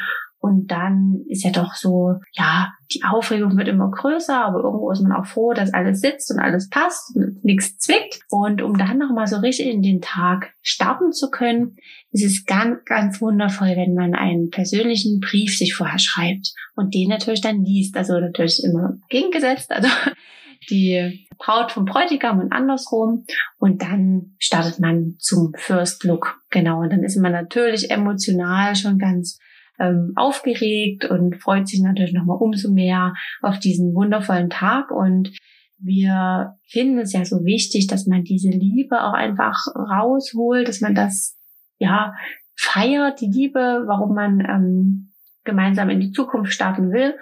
und 0.42 0.72
dann 0.72 1.24
ist 1.28 1.44
ja 1.44 1.52
doch 1.52 1.74
so, 1.74 2.16
ja, 2.32 2.72
die 2.92 3.04
Aufregung 3.04 3.56
wird 3.56 3.68
immer 3.68 3.92
größer, 3.92 4.44
aber 4.44 4.64
irgendwo 4.64 4.90
ist 4.90 5.00
man 5.00 5.12
auch 5.12 5.24
froh, 5.24 5.52
dass 5.52 5.72
alles 5.72 6.00
sitzt 6.00 6.32
und 6.32 6.40
alles 6.40 6.68
passt 6.68 7.14
und 7.14 7.44
nichts 7.44 7.78
zwickt. 7.78 8.18
Und 8.28 8.60
um 8.60 8.76
dann 8.76 8.98
nochmal 8.98 9.28
so 9.28 9.36
richtig 9.36 9.68
in 9.68 9.82
den 9.82 10.00
Tag 10.00 10.52
starten 10.60 11.12
zu 11.12 11.30
können, 11.30 11.76
ist 12.10 12.24
es 12.24 12.44
ganz, 12.44 12.84
ganz 12.86 13.20
wundervoll, 13.20 13.76
wenn 13.76 13.94
man 13.94 14.16
einen 14.16 14.50
persönlichen 14.50 15.20
Brief 15.20 15.56
sich 15.56 15.76
vorher 15.76 16.00
schreibt 16.00 16.52
und 16.74 16.92
den 16.92 17.08
natürlich 17.08 17.40
dann 17.40 17.62
liest. 17.62 17.96
Also 17.96 18.18
natürlich 18.18 18.64
immer 18.64 18.98
gegengesetzt, 19.10 19.70
also 19.70 19.88
die 20.70 21.24
Braut 21.38 21.70
vom 21.70 21.84
Bräutigam 21.84 22.40
und 22.40 22.50
andersrum. 22.50 23.26
Und 23.58 23.82
dann 23.82 24.34
startet 24.40 24.80
man 24.80 25.14
zum 25.20 25.52
First 25.54 26.02
Look. 26.02 26.40
Genau. 26.50 26.80
Und 26.80 26.90
dann 26.90 27.04
ist 27.04 27.16
man 27.16 27.30
natürlich 27.30 27.92
emotional 27.92 28.74
schon 28.74 28.98
ganz 28.98 29.38
ähm, 29.78 30.12
aufgeregt 30.16 31.04
und 31.04 31.36
freut 31.36 31.68
sich 31.68 31.80
natürlich 31.80 32.12
nochmal 32.12 32.38
umso 32.38 32.70
mehr 32.70 33.14
auf 33.40 33.58
diesen 33.58 33.94
wundervollen 33.94 34.50
Tag. 34.50 34.90
Und 34.90 35.32
wir 35.78 36.56
finden 36.68 36.98
es 36.98 37.12
ja 37.12 37.24
so 37.24 37.44
wichtig, 37.44 37.86
dass 37.86 38.06
man 38.06 38.24
diese 38.24 38.50
Liebe 38.50 39.02
auch 39.02 39.14
einfach 39.14 39.58
rausholt, 39.74 40.68
dass 40.68 40.80
man 40.80 40.94
das 40.94 41.36
ja 41.78 42.14
feiert, 42.54 43.20
die 43.20 43.30
Liebe, 43.30 43.84
warum 43.86 44.14
man 44.14 44.40
ähm, 44.40 45.12
gemeinsam 45.44 45.90
in 45.90 46.00
die 46.00 46.12
Zukunft 46.12 46.52
starten 46.52 46.92
will. 46.92 47.14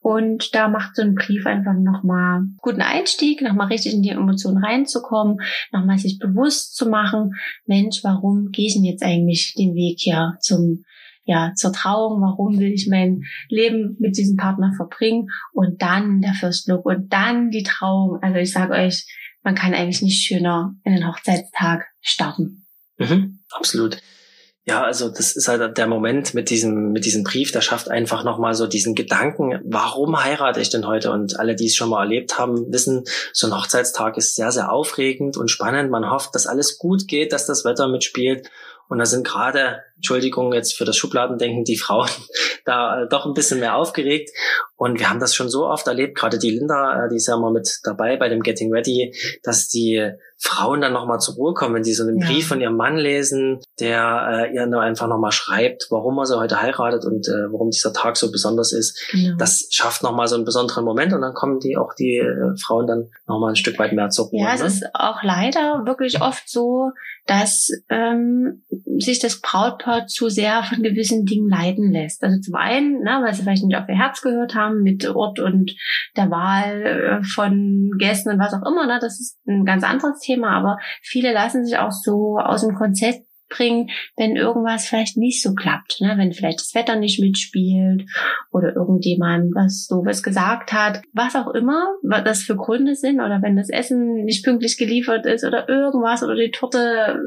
Und 0.00 0.54
da 0.54 0.68
macht 0.68 0.96
so 0.96 1.02
ein 1.02 1.14
Brief 1.14 1.46
einfach 1.46 1.74
nochmal 1.74 2.42
guten 2.60 2.82
Einstieg, 2.82 3.40
nochmal 3.40 3.68
richtig 3.68 3.94
in 3.94 4.02
die 4.02 4.10
Emotionen 4.10 4.62
reinzukommen, 4.62 5.38
nochmal 5.72 5.98
sich 5.98 6.18
bewusst 6.18 6.74
zu 6.74 6.88
machen, 6.88 7.34
Mensch, 7.66 8.02
warum 8.02 8.50
gehe 8.50 8.66
ich 8.66 8.74
denn 8.74 8.84
jetzt 8.84 9.04
eigentlich 9.04 9.54
den 9.56 9.74
Weg 9.74 9.98
hier 10.00 10.36
zum 10.40 10.82
ja, 11.28 11.52
zur 11.54 11.74
Trauung, 11.74 12.22
warum 12.22 12.58
will 12.58 12.72
ich 12.72 12.88
mein 12.88 13.24
Leben 13.50 13.96
mit 14.00 14.16
diesem 14.16 14.38
Partner 14.38 14.72
verbringen 14.74 15.28
und 15.52 15.82
dann 15.82 16.22
der 16.22 16.32
First 16.32 16.68
Look 16.68 16.86
und 16.86 17.12
dann 17.12 17.50
die 17.50 17.62
Trauung. 17.62 18.18
Also 18.22 18.38
ich 18.38 18.50
sage 18.50 18.72
euch, 18.72 19.06
man 19.42 19.54
kann 19.54 19.74
eigentlich 19.74 20.00
nicht 20.00 20.26
schöner 20.26 20.74
in 20.84 20.94
den 20.94 21.06
Hochzeitstag 21.06 21.84
starten. 22.00 22.64
Mhm, 22.96 23.40
absolut. 23.50 23.98
Ja, 24.64 24.82
also 24.82 25.10
das 25.10 25.36
ist 25.36 25.48
halt 25.48 25.76
der 25.76 25.86
Moment 25.86 26.32
mit 26.32 26.48
diesem, 26.48 26.92
mit 26.92 27.04
diesem 27.04 27.24
Brief, 27.24 27.52
der 27.52 27.60
schafft 27.60 27.90
einfach 27.90 28.24
nochmal 28.24 28.54
so 28.54 28.66
diesen 28.66 28.94
Gedanken, 28.94 29.60
warum 29.64 30.24
heirate 30.24 30.60
ich 30.60 30.70
denn 30.70 30.86
heute? 30.86 31.12
Und 31.12 31.38
alle, 31.38 31.54
die 31.56 31.66
es 31.66 31.76
schon 31.76 31.90
mal 31.90 32.04
erlebt 32.04 32.38
haben, 32.38 32.72
wissen, 32.72 33.04
so 33.34 33.46
ein 33.46 33.54
Hochzeitstag 33.54 34.16
ist 34.16 34.34
sehr, 34.34 34.50
sehr 34.50 34.72
aufregend 34.72 35.36
und 35.36 35.50
spannend. 35.50 35.90
Man 35.90 36.10
hofft, 36.10 36.34
dass 36.34 36.46
alles 36.46 36.78
gut 36.78 37.06
geht, 37.06 37.34
dass 37.34 37.44
das 37.44 37.66
Wetter 37.66 37.86
mitspielt. 37.88 38.50
Und 38.88 38.98
da 38.98 39.06
sind 39.06 39.26
gerade, 39.26 39.82
Entschuldigung 39.98 40.52
jetzt 40.52 40.76
für 40.76 40.84
das 40.84 40.96
Schubladendenken, 40.96 41.64
die 41.64 41.76
Frauen 41.76 42.08
da 42.64 43.02
äh, 43.02 43.08
doch 43.08 43.26
ein 43.26 43.34
bisschen 43.34 43.60
mehr 43.60 43.76
aufgeregt. 43.76 44.30
Und 44.76 44.98
wir 44.98 45.10
haben 45.10 45.20
das 45.20 45.34
schon 45.34 45.48
so 45.48 45.66
oft 45.66 45.86
erlebt, 45.86 46.16
gerade 46.16 46.38
die 46.38 46.50
Linda, 46.50 47.04
äh, 47.04 47.08
die 47.08 47.16
ist 47.16 47.26
ja 47.26 47.36
immer 47.36 47.50
mit 47.50 47.80
dabei 47.84 48.16
bei 48.16 48.28
dem 48.28 48.42
Getting 48.42 48.72
Ready, 48.72 49.12
dass 49.42 49.68
die 49.68 50.12
Frauen 50.40 50.80
dann 50.80 50.92
nochmal 50.92 51.18
zur 51.18 51.34
Ruhe 51.34 51.52
kommen, 51.52 51.74
wenn 51.74 51.84
sie 51.84 51.94
so 51.94 52.04
einen 52.04 52.20
ja. 52.20 52.26
Brief 52.26 52.46
von 52.46 52.60
ihrem 52.60 52.76
Mann 52.76 52.96
lesen, 52.96 53.58
der 53.80 54.46
äh, 54.46 54.54
ihr 54.54 54.66
nur 54.66 54.80
einfach 54.80 55.08
nochmal 55.08 55.32
schreibt, 55.32 55.88
warum 55.90 56.16
er 56.18 56.26
sie 56.26 56.38
heute 56.38 56.62
heiratet 56.62 57.04
und 57.04 57.26
äh, 57.26 57.50
warum 57.50 57.70
dieser 57.70 57.92
Tag 57.92 58.16
so 58.16 58.30
besonders 58.30 58.72
ist. 58.72 59.10
Genau. 59.10 59.36
Das 59.36 59.66
schafft 59.70 60.04
nochmal 60.04 60.28
so 60.28 60.36
einen 60.36 60.44
besonderen 60.44 60.84
Moment 60.84 61.12
und 61.12 61.22
dann 61.22 61.34
kommen 61.34 61.58
die 61.58 61.76
auch 61.76 61.92
die 61.92 62.18
äh, 62.18 62.56
Frauen 62.64 62.86
dann 62.86 63.10
nochmal 63.26 63.50
ein 63.52 63.56
Stück 63.56 63.80
weit 63.80 63.92
mehr 63.92 64.10
zur 64.10 64.26
Ruhe. 64.26 64.42
Ja, 64.42 64.54
es 64.54 64.60
ne? 64.60 64.66
ist 64.68 64.84
auch 64.94 65.24
leider 65.24 65.84
wirklich 65.86 66.22
oft 66.22 66.48
so, 66.48 66.92
dass 67.26 67.70
ähm, 67.88 68.62
sich 68.98 69.18
das 69.18 69.40
Brautpaar 69.40 69.87
zu 70.06 70.28
sehr 70.28 70.62
von 70.62 70.82
gewissen 70.82 71.24
Dingen 71.24 71.48
leiten 71.48 71.90
lässt. 71.92 72.22
Also 72.22 72.40
zum 72.40 72.54
einen, 72.54 73.00
ne, 73.00 73.20
weil 73.22 73.34
sie 73.34 73.42
vielleicht 73.42 73.64
nicht 73.64 73.76
auf 73.76 73.88
ihr 73.88 73.98
Herz 73.98 74.22
gehört 74.22 74.54
haben 74.54 74.82
mit 74.82 75.08
Ort 75.08 75.40
und 75.40 75.74
der 76.16 76.30
Wahl 76.30 77.20
äh, 77.20 77.22
von 77.22 77.90
Gästen 77.98 78.30
und 78.30 78.38
was 78.38 78.54
auch 78.54 78.66
immer. 78.66 78.86
Ne, 78.86 78.98
das 79.00 79.20
ist 79.20 79.38
ein 79.46 79.64
ganz 79.64 79.84
anderes 79.84 80.20
Thema, 80.20 80.50
aber 80.50 80.78
viele 81.02 81.32
lassen 81.32 81.64
sich 81.64 81.78
auch 81.78 81.92
so 81.92 82.38
aus 82.38 82.62
dem 82.62 82.74
Konzept 82.74 83.28
bringen, 83.48 83.88
wenn 84.16 84.36
irgendwas 84.36 84.86
vielleicht 84.86 85.16
nicht 85.16 85.42
so 85.42 85.54
klappt, 85.54 86.00
ne? 86.00 86.14
wenn 86.16 86.32
vielleicht 86.32 86.60
das 86.60 86.74
Wetter 86.74 86.96
nicht 86.96 87.20
mitspielt 87.20 88.04
oder 88.50 88.74
irgendjemand 88.74 89.54
was 89.54 89.86
doofes 89.88 90.22
gesagt 90.22 90.72
hat, 90.72 91.02
was 91.12 91.34
auch 91.34 91.48
immer, 91.54 91.86
was 92.02 92.24
das 92.24 92.42
für 92.42 92.56
Gründe 92.56 92.94
sind 92.94 93.20
oder 93.20 93.40
wenn 93.42 93.56
das 93.56 93.70
Essen 93.70 94.24
nicht 94.24 94.44
pünktlich 94.44 94.76
geliefert 94.78 95.26
ist 95.26 95.44
oder 95.44 95.68
irgendwas 95.68 96.22
oder 96.22 96.34
die 96.34 96.50
Torte 96.50 97.18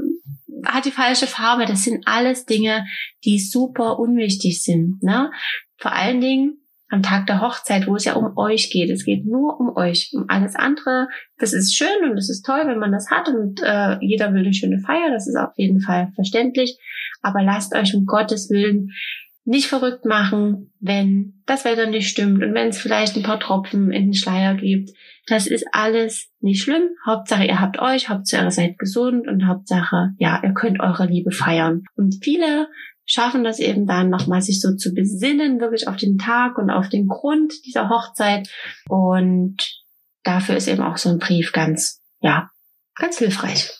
hat 0.65 0.86
die 0.86 0.91
falsche 0.91 1.28
Farbe, 1.28 1.65
das 1.65 1.84
sind 1.84 2.08
alles 2.08 2.45
Dinge, 2.45 2.86
die 3.26 3.39
super 3.39 4.00
unwichtig 4.00 4.63
sind. 4.63 5.02
Ne? 5.04 5.32
Vor 5.78 5.93
allen 5.93 6.21
Dingen 6.21 6.62
am 6.91 7.02
Tag 7.02 7.26
der 7.26 7.41
Hochzeit, 7.41 7.88
wo 7.88 7.95
es 7.95 8.04
ja 8.04 8.13
um 8.13 8.38
euch 8.38 8.69
geht. 8.69 8.89
Es 8.89 9.06
geht 9.06 9.26
nur 9.26 9.60
um 9.60 9.76
euch. 9.78 10.12
Um 10.13 10.26
alles 10.28 10.56
andere, 10.56 11.08
das 11.38 11.54
ist 11.54 11.74
schön 11.74 12.04
und 12.04 12.15
das 12.17 12.30
ist 12.30 12.45
toll, 12.45 12.63
wenn 12.65 12.80
man 12.80 12.91
das 12.91 13.10
hat 13.10 13.30
und 13.30 13.62
äh, 13.63 13.97
jeder 14.02 14.34
will 14.34 14.41
eine 14.41 14.54
schöne 14.54 14.80
Feier, 14.80 15.10
das 15.10 15.26
ist 15.26 15.38
auf 15.38 15.54
jeden 15.56 15.80
Fall 15.80 16.12
verständlich. 16.15 16.78
Aber 17.21 17.43
lasst 17.43 17.74
euch 17.74 17.95
um 17.95 18.06
Gottes 18.06 18.50
Willen 18.50 18.91
nicht 19.44 19.68
verrückt 19.68 20.06
machen, 20.06 20.72
wenn 20.80 21.42
das 21.46 21.66
Wetter 21.66 21.88
nicht 21.88 22.10
stimmt 22.10 22.44
und 22.44 22.54
wenn 22.54 22.70
es 22.70 22.80
vielleicht 22.80 23.16
ein 23.16 23.24
paar 23.24 23.40
Tropfen 23.40 23.92
in 23.92 24.08
den 24.08 24.14
Schleier 24.14 24.56
gibt. 24.56 24.92
Das 25.28 25.48
ist 25.48 25.66
alles 25.72 26.30
nicht 26.40 26.62
schlimm. 26.62 26.90
Hauptsache, 27.06 27.46
ihr 27.46 27.60
habt 27.60 27.80
euch, 27.80 28.10
Hauptsache, 28.10 28.46
ihr 28.46 28.52
seid 28.52 28.78
gesund 28.78 29.28
und 29.28 29.48
Hauptsache, 29.48 30.12
ja, 30.18 30.42
ihr 30.44 30.54
könnt 30.54 30.80
eure 30.80 31.06
Liebe 31.06 31.32
feiern. 31.32 31.84
Und 31.96 32.24
viele 32.24 32.68
schaffen 33.06 33.44
das 33.44 33.60
eben 33.60 33.88
dann 33.88 34.10
nochmal 34.10 34.42
sich 34.42 34.62
so 34.62 34.76
zu 34.76 34.94
besinnen, 34.94 35.60
wirklich 35.60 35.88
auf 35.88 35.98
den 35.98 36.18
Tag 36.18 36.58
und 36.58 36.70
auf 36.70 36.90
den 36.90 37.08
Grund 37.08 37.54
dieser 37.66 37.90
Hochzeit. 37.90 38.48
Und 38.90 39.58
dafür 40.24 40.56
ist 40.56 40.68
eben 40.68 40.84
auch 40.84 40.98
so 40.98 41.10
ein 41.10 41.18
Brief 41.18 41.52
ganz, 41.52 42.02
ja, 42.20 42.50
ganz 42.96 43.18
hilfreich. 43.18 43.72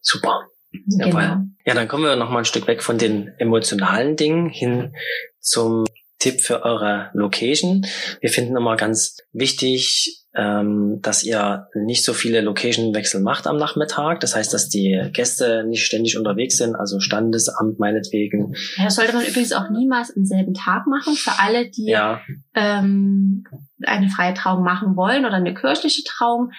Super. 0.00 0.49
Genau. 0.72 1.44
Ja, 1.66 1.74
dann 1.74 1.88
kommen 1.88 2.04
wir 2.04 2.16
noch 2.16 2.30
mal 2.30 2.38
ein 2.38 2.44
Stück 2.44 2.66
weg 2.66 2.82
von 2.82 2.98
den 2.98 3.32
emotionalen 3.38 4.16
Dingen 4.16 4.48
hin 4.48 4.94
zum 5.40 5.84
Tipp 6.18 6.40
für 6.40 6.62
eure 6.64 7.10
Location. 7.14 7.86
Wir 8.20 8.30
finden 8.30 8.56
immer 8.56 8.76
ganz 8.76 9.16
wichtig, 9.32 10.20
ähm, 10.34 11.00
dass 11.02 11.24
ihr 11.24 11.66
nicht 11.74 12.04
so 12.04 12.12
viele 12.12 12.40
Location-Wechsel 12.40 13.20
macht 13.20 13.46
am 13.46 13.56
Nachmittag. 13.56 14.20
Das 14.20 14.36
heißt, 14.36 14.54
dass 14.54 14.68
die 14.68 15.10
Gäste 15.12 15.64
nicht 15.66 15.84
ständig 15.84 16.16
unterwegs 16.16 16.56
sind, 16.56 16.76
also 16.76 17.00
Standesamt 17.00 17.80
meinetwegen. 17.80 18.54
Ja, 18.76 18.84
das 18.84 18.94
sollte 18.94 19.14
man 19.14 19.26
übrigens 19.26 19.52
auch 19.52 19.70
niemals 19.70 20.14
am 20.16 20.24
selben 20.24 20.54
Tag 20.54 20.86
machen. 20.86 21.14
Für 21.14 21.40
alle, 21.40 21.68
die 21.70 21.86
ja. 21.86 22.20
ähm, 22.54 23.44
eine 23.82 24.08
freie 24.08 24.34
Trauung 24.34 24.62
machen 24.62 24.94
wollen 24.96 25.24
oder 25.24 25.34
eine 25.34 25.54
kirchliche 25.54 26.04
Trauung, 26.04 26.52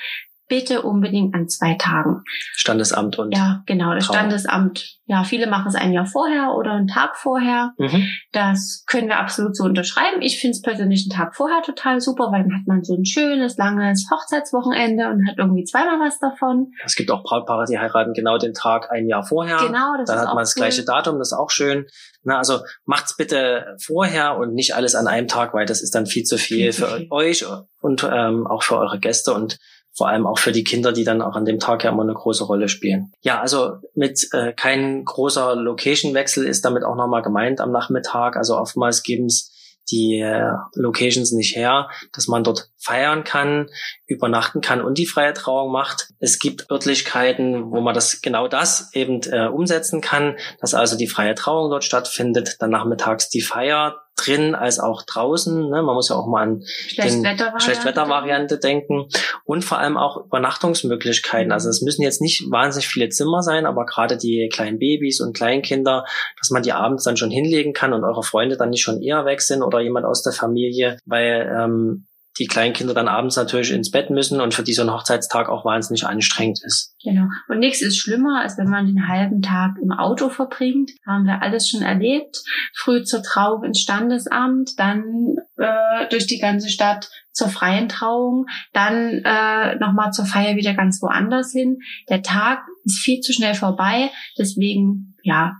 bitte 0.51 0.81
unbedingt 0.81 1.33
an 1.33 1.47
zwei 1.47 1.75
Tagen. 1.75 2.23
Standesamt 2.57 3.17
und. 3.17 3.33
Ja, 3.33 3.63
genau, 3.67 3.93
das. 3.93 4.03
Standesamt. 4.03 4.97
Ja, 5.05 5.23
viele 5.23 5.47
machen 5.47 5.67
es 5.69 5.75
ein 5.75 5.93
Jahr 5.93 6.05
vorher 6.05 6.55
oder 6.57 6.73
einen 6.73 6.87
Tag 6.87 7.15
vorher. 7.15 7.71
Mhm. 7.77 8.05
Das 8.33 8.83
können 8.85 9.07
wir 9.07 9.19
absolut 9.19 9.55
so 9.55 9.63
unterschreiben. 9.63 10.21
Ich 10.21 10.39
finde 10.41 10.51
es 10.51 10.61
persönlich 10.61 11.07
einen 11.09 11.17
Tag 11.17 11.37
vorher 11.37 11.61
total 11.61 12.01
super, 12.01 12.33
weil 12.33 12.43
dann 12.43 12.53
hat 12.53 12.67
man 12.67 12.83
so 12.83 12.95
ein 12.95 13.05
schönes, 13.05 13.55
langes 13.55 14.09
Hochzeitswochenende 14.11 15.07
und 15.07 15.25
hat 15.25 15.37
irgendwie 15.37 15.63
zweimal 15.63 16.05
was 16.05 16.19
davon. 16.19 16.73
Es 16.83 16.95
gibt 16.95 17.11
auch 17.11 17.23
Brautpaare, 17.23 17.63
die 17.69 17.79
heiraten 17.79 18.11
genau 18.11 18.37
den 18.37 18.53
Tag 18.53 18.91
ein 18.91 19.07
Jahr 19.07 19.23
vorher. 19.23 19.55
Genau, 19.65 19.95
das 19.97 20.07
Dann 20.07 20.19
hat 20.19 20.35
man 20.35 20.39
das 20.39 20.57
cool. 20.57 20.63
gleiche 20.63 20.83
Datum, 20.83 21.17
das 21.17 21.31
ist 21.31 21.37
auch 21.37 21.49
schön. 21.49 21.85
Na, 22.23 22.39
also 22.39 22.59
macht's 22.83 23.15
bitte 23.15 23.77
vorher 23.81 24.37
und 24.37 24.53
nicht 24.53 24.75
alles 24.75 24.95
an 24.95 25.07
einem 25.07 25.29
Tag, 25.29 25.53
weil 25.53 25.65
das 25.65 25.81
ist 25.81 25.95
dann 25.95 26.07
viel 26.07 26.23
zu 26.23 26.37
viel, 26.37 26.73
viel 26.73 26.73
für 26.73 26.97
viel. 26.97 27.07
euch 27.09 27.45
und 27.79 28.03
ähm, 28.03 28.47
auch 28.47 28.63
für 28.63 28.77
eure 28.77 28.99
Gäste 28.99 29.33
und 29.33 29.57
vor 29.93 30.07
allem 30.07 30.25
auch 30.25 30.39
für 30.39 30.51
die 30.51 30.63
Kinder, 30.63 30.91
die 30.93 31.03
dann 31.03 31.21
auch 31.21 31.35
an 31.35 31.45
dem 31.45 31.59
Tag 31.59 31.83
ja 31.83 31.91
immer 31.91 32.03
eine 32.03 32.13
große 32.13 32.45
Rolle 32.45 32.69
spielen. 32.69 33.11
Ja, 33.21 33.41
also 33.41 33.77
mit 33.93 34.27
äh, 34.33 34.53
kein 34.53 35.03
großer 35.03 35.55
Location-Wechsel 35.55 36.45
ist 36.45 36.63
damit 36.63 36.83
auch 36.83 36.95
nochmal 36.95 37.21
gemeint 37.21 37.59
am 37.59 37.71
Nachmittag. 37.71 38.37
Also 38.37 38.57
oftmals 38.57 39.03
geben 39.03 39.25
es 39.25 39.51
die 39.89 40.19
äh, 40.19 40.51
Locations 40.75 41.31
nicht 41.31 41.55
her, 41.55 41.89
dass 42.13 42.27
man 42.27 42.43
dort 42.43 42.69
feiern 42.77 43.23
kann, 43.23 43.69
übernachten 44.05 44.61
kann 44.61 44.81
und 44.81 44.97
die 44.97 45.05
freie 45.05 45.33
Trauung 45.33 45.71
macht. 45.71 46.09
Es 46.19 46.39
gibt 46.39 46.69
Örtlichkeiten, 46.71 47.71
wo 47.71 47.81
man 47.81 47.93
das 47.93 48.21
genau 48.21 48.47
das 48.47 48.93
eben 48.93 49.21
äh, 49.23 49.47
umsetzen 49.47 50.01
kann, 50.01 50.37
dass 50.59 50.73
also 50.73 50.97
die 50.97 51.07
freie 51.07 51.35
Trauung 51.35 51.69
dort 51.69 51.83
stattfindet, 51.83 52.57
dann 52.59 52.69
nachmittags 52.69 53.29
die 53.29 53.41
Feier 53.41 54.01
drin 54.23 54.55
als 54.55 54.79
auch 54.79 55.03
draußen. 55.03 55.69
Ne? 55.69 55.81
Man 55.81 55.95
muss 55.95 56.09
ja 56.09 56.15
auch 56.15 56.27
mal 56.27 56.43
an 56.43 56.63
Schlechtwettervariante 56.65 57.61
Schlechtwettervariante 57.61 58.57
denken 58.57 59.07
und 59.45 59.63
vor 59.63 59.79
allem 59.79 59.97
auch 59.97 60.25
Übernachtungsmöglichkeiten. 60.25 61.51
Also 61.51 61.69
es 61.69 61.81
müssen 61.81 62.01
jetzt 62.01 62.21
nicht 62.21 62.49
wahnsinnig 62.51 62.87
viele 62.87 63.09
Zimmer 63.09 63.41
sein, 63.43 63.65
aber 63.65 63.85
gerade 63.85 64.17
die 64.17 64.49
kleinen 64.51 64.79
Babys 64.79 65.21
und 65.21 65.35
Kleinkinder, 65.35 66.05
dass 66.39 66.49
man 66.49 66.63
die 66.63 66.73
abends 66.73 67.03
dann 67.03 67.17
schon 67.17 67.31
hinlegen 67.31 67.73
kann 67.73 67.93
und 67.93 68.03
eure 68.03 68.23
Freunde 68.23 68.57
dann 68.57 68.69
nicht 68.69 68.83
schon 68.83 69.01
eher 69.01 69.25
weg 69.25 69.41
sind 69.41 69.63
oder 69.63 69.79
jemand 69.79 70.05
aus 70.05 70.23
der 70.23 70.33
Familie, 70.33 70.97
weil 71.05 71.51
ähm, 71.55 72.07
die 72.39 72.47
Kleinkinder 72.47 72.93
dann 72.93 73.07
abends 73.07 73.35
natürlich 73.35 73.71
ins 73.71 73.91
Bett 73.91 74.09
müssen 74.09 74.39
und 74.39 74.53
für 74.53 74.63
die 74.63 74.73
so 74.73 74.81
ein 74.81 74.91
Hochzeitstag 74.91 75.49
auch 75.49 75.65
wahnsinnig 75.65 76.05
anstrengend 76.05 76.61
ist. 76.63 76.95
Genau. 77.03 77.27
Und 77.49 77.59
nichts 77.59 77.81
ist 77.81 77.97
schlimmer, 77.97 78.41
als 78.41 78.57
wenn 78.57 78.69
man 78.69 78.85
den 78.85 79.07
halben 79.07 79.41
Tag 79.41 79.75
im 79.81 79.91
Auto 79.91 80.29
verbringt. 80.29 80.91
Haben 81.05 81.25
wir 81.25 81.41
alles 81.41 81.69
schon 81.69 81.81
erlebt. 81.81 82.41
Früh 82.73 83.03
zur 83.03 83.21
Trauung 83.21 83.63
ins 83.63 83.79
Standesamt, 83.79 84.79
dann 84.79 85.35
äh, 85.57 86.07
durch 86.09 86.27
die 86.27 86.39
ganze 86.39 86.69
Stadt 86.69 87.09
zur 87.31 87.49
freien 87.49 87.89
Trauung, 87.89 88.45
dann 88.73 89.21
äh, 89.23 89.75
nochmal 89.75 90.11
zur 90.11 90.25
Feier 90.25 90.55
wieder 90.55 90.73
ganz 90.73 91.01
woanders 91.01 91.51
hin. 91.51 91.79
Der 92.09 92.21
Tag 92.21 92.63
ist 92.83 92.99
viel 92.99 93.19
zu 93.21 93.33
schnell 93.33 93.55
vorbei. 93.55 94.09
Deswegen, 94.37 95.15
ja, 95.23 95.55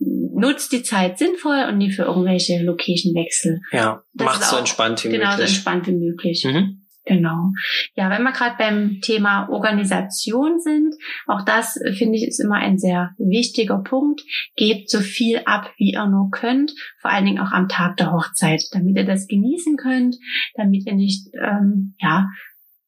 nutzt 0.00 0.72
die 0.72 0.82
Zeit 0.82 1.18
sinnvoll 1.18 1.66
und 1.68 1.78
nie 1.78 1.92
für 1.92 2.02
irgendwelche 2.02 2.62
Location-Wechsel. 2.62 3.60
Ja, 3.72 4.02
macht 4.14 4.44
so 4.44 4.56
entspannt 4.56 5.04
wie 5.04 5.08
genau 5.08 5.18
möglich. 5.18 5.36
Genau, 5.36 5.36
so 5.36 5.42
entspannt 5.42 5.86
wie 5.86 5.92
möglich. 5.92 6.44
Mhm. 6.44 6.82
Genau. 7.06 7.52
Ja, 7.94 8.10
wenn 8.10 8.24
wir 8.24 8.32
gerade 8.32 8.56
beim 8.58 9.00
Thema 9.00 9.48
Organisation 9.48 10.58
sind, 10.58 10.92
auch 11.28 11.44
das 11.44 11.76
äh, 11.76 11.92
finde 11.92 12.18
ich 12.18 12.26
ist 12.26 12.40
immer 12.40 12.56
ein 12.56 12.78
sehr 12.78 13.10
wichtiger 13.16 13.78
Punkt. 13.78 14.22
Gebt 14.56 14.90
so 14.90 14.98
viel 14.98 15.40
ab, 15.44 15.72
wie 15.78 15.92
ihr 15.92 16.06
nur 16.06 16.30
könnt, 16.32 16.72
vor 17.00 17.12
allen 17.12 17.24
Dingen 17.24 17.38
auch 17.38 17.52
am 17.52 17.68
Tag 17.68 17.96
der 17.96 18.12
Hochzeit, 18.12 18.60
damit 18.72 18.96
ihr 18.96 19.06
das 19.06 19.28
genießen 19.28 19.76
könnt, 19.76 20.16
damit 20.56 20.84
ihr 20.84 20.94
nicht 20.94 21.28
ähm, 21.40 21.94
ja 22.00 22.26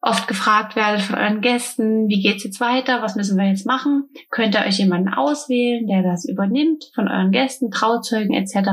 oft 0.00 0.28
gefragt 0.28 0.76
werdet 0.76 1.02
von 1.02 1.16
euren 1.16 1.40
Gästen, 1.40 2.08
wie 2.08 2.22
geht's 2.22 2.44
jetzt 2.44 2.60
weiter, 2.60 3.02
was 3.02 3.16
müssen 3.16 3.36
wir 3.36 3.48
jetzt 3.48 3.66
machen? 3.66 4.04
Könnt 4.30 4.54
ihr 4.54 4.60
euch 4.60 4.78
jemanden 4.78 5.08
auswählen, 5.08 5.86
der 5.88 6.02
das 6.02 6.24
übernimmt 6.24 6.84
von 6.94 7.08
euren 7.08 7.32
Gästen, 7.32 7.70
Trauzeugen 7.70 8.32
etc. 8.32 8.70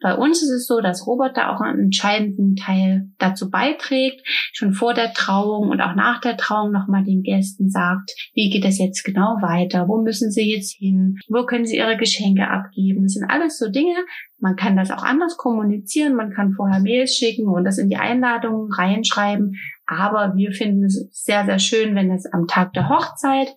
Bei 0.00 0.14
uns 0.14 0.42
ist 0.42 0.50
es 0.50 0.66
so, 0.66 0.80
dass 0.80 1.06
Robert 1.06 1.36
da 1.36 1.54
auch 1.54 1.60
einen 1.60 1.80
entscheidenden 1.80 2.56
Teil 2.56 3.10
dazu 3.18 3.50
beiträgt, 3.50 4.26
schon 4.52 4.72
vor 4.72 4.94
der 4.94 5.12
Trauung 5.12 5.68
und 5.68 5.82
auch 5.82 5.94
nach 5.94 6.20
der 6.20 6.38
Trauung 6.38 6.72
nochmal 6.72 7.04
den 7.04 7.22
Gästen 7.22 7.68
sagt, 7.68 8.12
wie 8.32 8.48
geht 8.48 8.64
es 8.64 8.78
jetzt 8.78 9.04
genau 9.04 9.36
weiter, 9.42 9.86
wo 9.86 10.00
müssen 10.00 10.30
sie 10.30 10.54
jetzt 10.54 10.76
hin, 10.78 11.18
wo 11.28 11.44
können 11.44 11.66
sie 11.66 11.76
ihre 11.76 11.98
Geschenke 11.98 12.48
abgeben. 12.48 13.02
Das 13.02 13.12
sind 13.12 13.28
alles 13.28 13.58
so 13.58 13.68
Dinge, 13.68 13.96
man 14.38 14.56
kann 14.56 14.76
das 14.76 14.90
auch 14.90 15.02
anders 15.02 15.36
kommunizieren, 15.36 16.14
man 16.14 16.32
kann 16.32 16.52
vorher 16.52 16.80
Mails 16.80 17.14
schicken 17.14 17.48
und 17.48 17.64
das 17.64 17.78
in 17.78 17.88
die 17.88 17.96
Einladungen 17.96 18.72
reinschreiben, 18.72 19.56
aber 19.86 20.34
wir 20.36 20.52
finden 20.52 20.84
es 20.84 21.08
sehr, 21.12 21.44
sehr 21.44 21.58
schön, 21.58 21.94
wenn 21.94 22.10
es 22.10 22.26
am 22.26 22.46
Tag 22.46 22.72
der 22.72 22.88
Hochzeit 22.88 23.48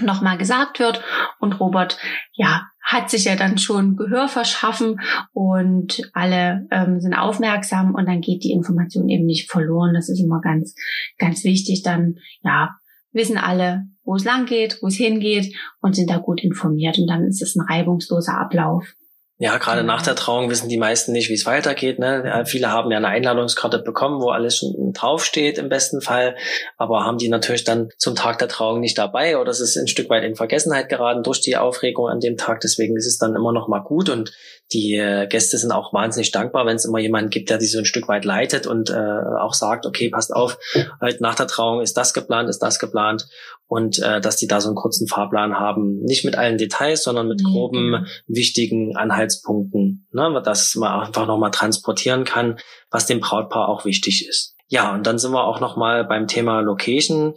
nochmal 0.00 0.38
gesagt 0.38 0.78
wird. 0.78 1.02
Und 1.38 1.60
Robert, 1.60 1.98
ja, 2.32 2.66
hat 2.82 3.10
sich 3.10 3.24
ja 3.24 3.36
dann 3.36 3.58
schon 3.58 3.96
Gehör 3.96 4.28
verschaffen 4.28 5.00
und 5.32 6.10
alle 6.14 6.66
ähm, 6.70 7.00
sind 7.00 7.14
aufmerksam 7.14 7.94
und 7.94 8.06
dann 8.06 8.20
geht 8.20 8.42
die 8.42 8.52
Information 8.52 9.08
eben 9.08 9.24
nicht 9.24 9.50
verloren. 9.50 9.94
Das 9.94 10.08
ist 10.08 10.20
immer 10.20 10.40
ganz, 10.40 10.74
ganz 11.18 11.44
wichtig. 11.44 11.82
Dann, 11.82 12.16
ja, 12.42 12.70
wissen 13.12 13.38
alle, 13.38 13.84
wo 14.04 14.16
es 14.16 14.24
lang 14.24 14.46
geht, 14.46 14.78
wo 14.82 14.88
es 14.88 14.96
hingeht 14.96 15.54
und 15.80 15.94
sind 15.94 16.10
da 16.10 16.18
gut 16.18 16.42
informiert. 16.42 16.98
Und 16.98 17.06
dann 17.06 17.24
ist 17.26 17.42
es 17.42 17.54
ein 17.54 17.66
reibungsloser 17.68 18.38
Ablauf. 18.38 18.94
Ja, 19.42 19.58
gerade 19.58 19.82
nach 19.82 20.02
der 20.02 20.14
Trauung 20.14 20.50
wissen 20.50 20.68
die 20.68 20.78
meisten 20.78 21.10
nicht, 21.10 21.28
wie 21.28 21.34
es 21.34 21.46
weitergeht. 21.46 21.98
Ne? 21.98 22.22
Ja, 22.24 22.44
viele 22.44 22.70
haben 22.70 22.92
ja 22.92 22.98
eine 22.98 23.08
Einladungskarte 23.08 23.80
bekommen, 23.80 24.22
wo 24.22 24.30
alles 24.30 24.58
schon 24.58 24.92
draufsteht 24.92 25.58
im 25.58 25.68
besten 25.68 26.00
Fall, 26.00 26.36
aber 26.76 27.04
haben 27.04 27.18
die 27.18 27.28
natürlich 27.28 27.64
dann 27.64 27.88
zum 27.98 28.14
Tag 28.14 28.38
der 28.38 28.46
Trauung 28.46 28.78
nicht 28.78 28.96
dabei 28.96 29.38
oder 29.38 29.50
es 29.50 29.58
ist 29.58 29.76
ein 29.76 29.88
Stück 29.88 30.08
weit 30.10 30.22
in 30.22 30.36
Vergessenheit 30.36 30.88
geraten 30.88 31.24
durch 31.24 31.40
die 31.40 31.56
Aufregung 31.56 32.06
an 32.06 32.20
dem 32.20 32.36
Tag. 32.36 32.60
Deswegen 32.60 32.96
ist 32.96 33.08
es 33.08 33.18
dann 33.18 33.34
immer 33.34 33.50
noch 33.52 33.66
mal 33.66 33.80
gut 33.80 34.10
und 34.10 34.32
die 34.72 34.94
äh, 34.94 35.26
Gäste 35.26 35.58
sind 35.58 35.72
auch 35.72 35.92
wahnsinnig 35.92 36.30
dankbar, 36.30 36.64
wenn 36.64 36.76
es 36.76 36.84
immer 36.84 37.00
jemanden 37.00 37.30
gibt, 37.30 37.50
der 37.50 37.58
die 37.58 37.66
so 37.66 37.80
ein 37.80 37.84
Stück 37.84 38.06
weit 38.06 38.24
leitet 38.24 38.68
und 38.68 38.90
äh, 38.90 38.94
auch 38.94 39.54
sagt, 39.54 39.86
okay, 39.86 40.08
passt 40.08 40.32
auf, 40.32 40.56
halt 41.00 41.20
nach 41.20 41.34
der 41.34 41.48
Trauung 41.48 41.80
ist 41.80 41.96
das 41.96 42.14
geplant, 42.14 42.48
ist 42.48 42.62
das 42.62 42.78
geplant 42.78 43.26
und 43.72 44.00
äh, 44.00 44.20
dass 44.20 44.36
die 44.36 44.46
da 44.46 44.60
so 44.60 44.68
einen 44.68 44.76
kurzen 44.76 45.08
Fahrplan 45.08 45.58
haben, 45.58 46.02
nicht 46.02 46.26
mit 46.26 46.36
allen 46.36 46.58
Details, 46.58 47.04
sondern 47.04 47.26
mit 47.26 47.42
groben, 47.42 47.90
mhm. 47.92 48.06
wichtigen 48.26 48.98
Anhaltspunkten, 48.98 50.06
ne, 50.12 50.42
dass 50.44 50.74
man 50.74 51.00
einfach 51.00 51.26
nochmal 51.26 51.52
transportieren 51.52 52.24
kann, 52.24 52.58
was 52.90 53.06
dem 53.06 53.20
Brautpaar 53.20 53.70
auch 53.70 53.86
wichtig 53.86 54.28
ist. 54.28 54.56
Ja, 54.68 54.92
und 54.92 55.06
dann 55.06 55.18
sind 55.18 55.32
wir 55.32 55.44
auch 55.44 55.58
nochmal 55.60 56.04
beim 56.04 56.26
Thema 56.26 56.60
Location. 56.60 57.32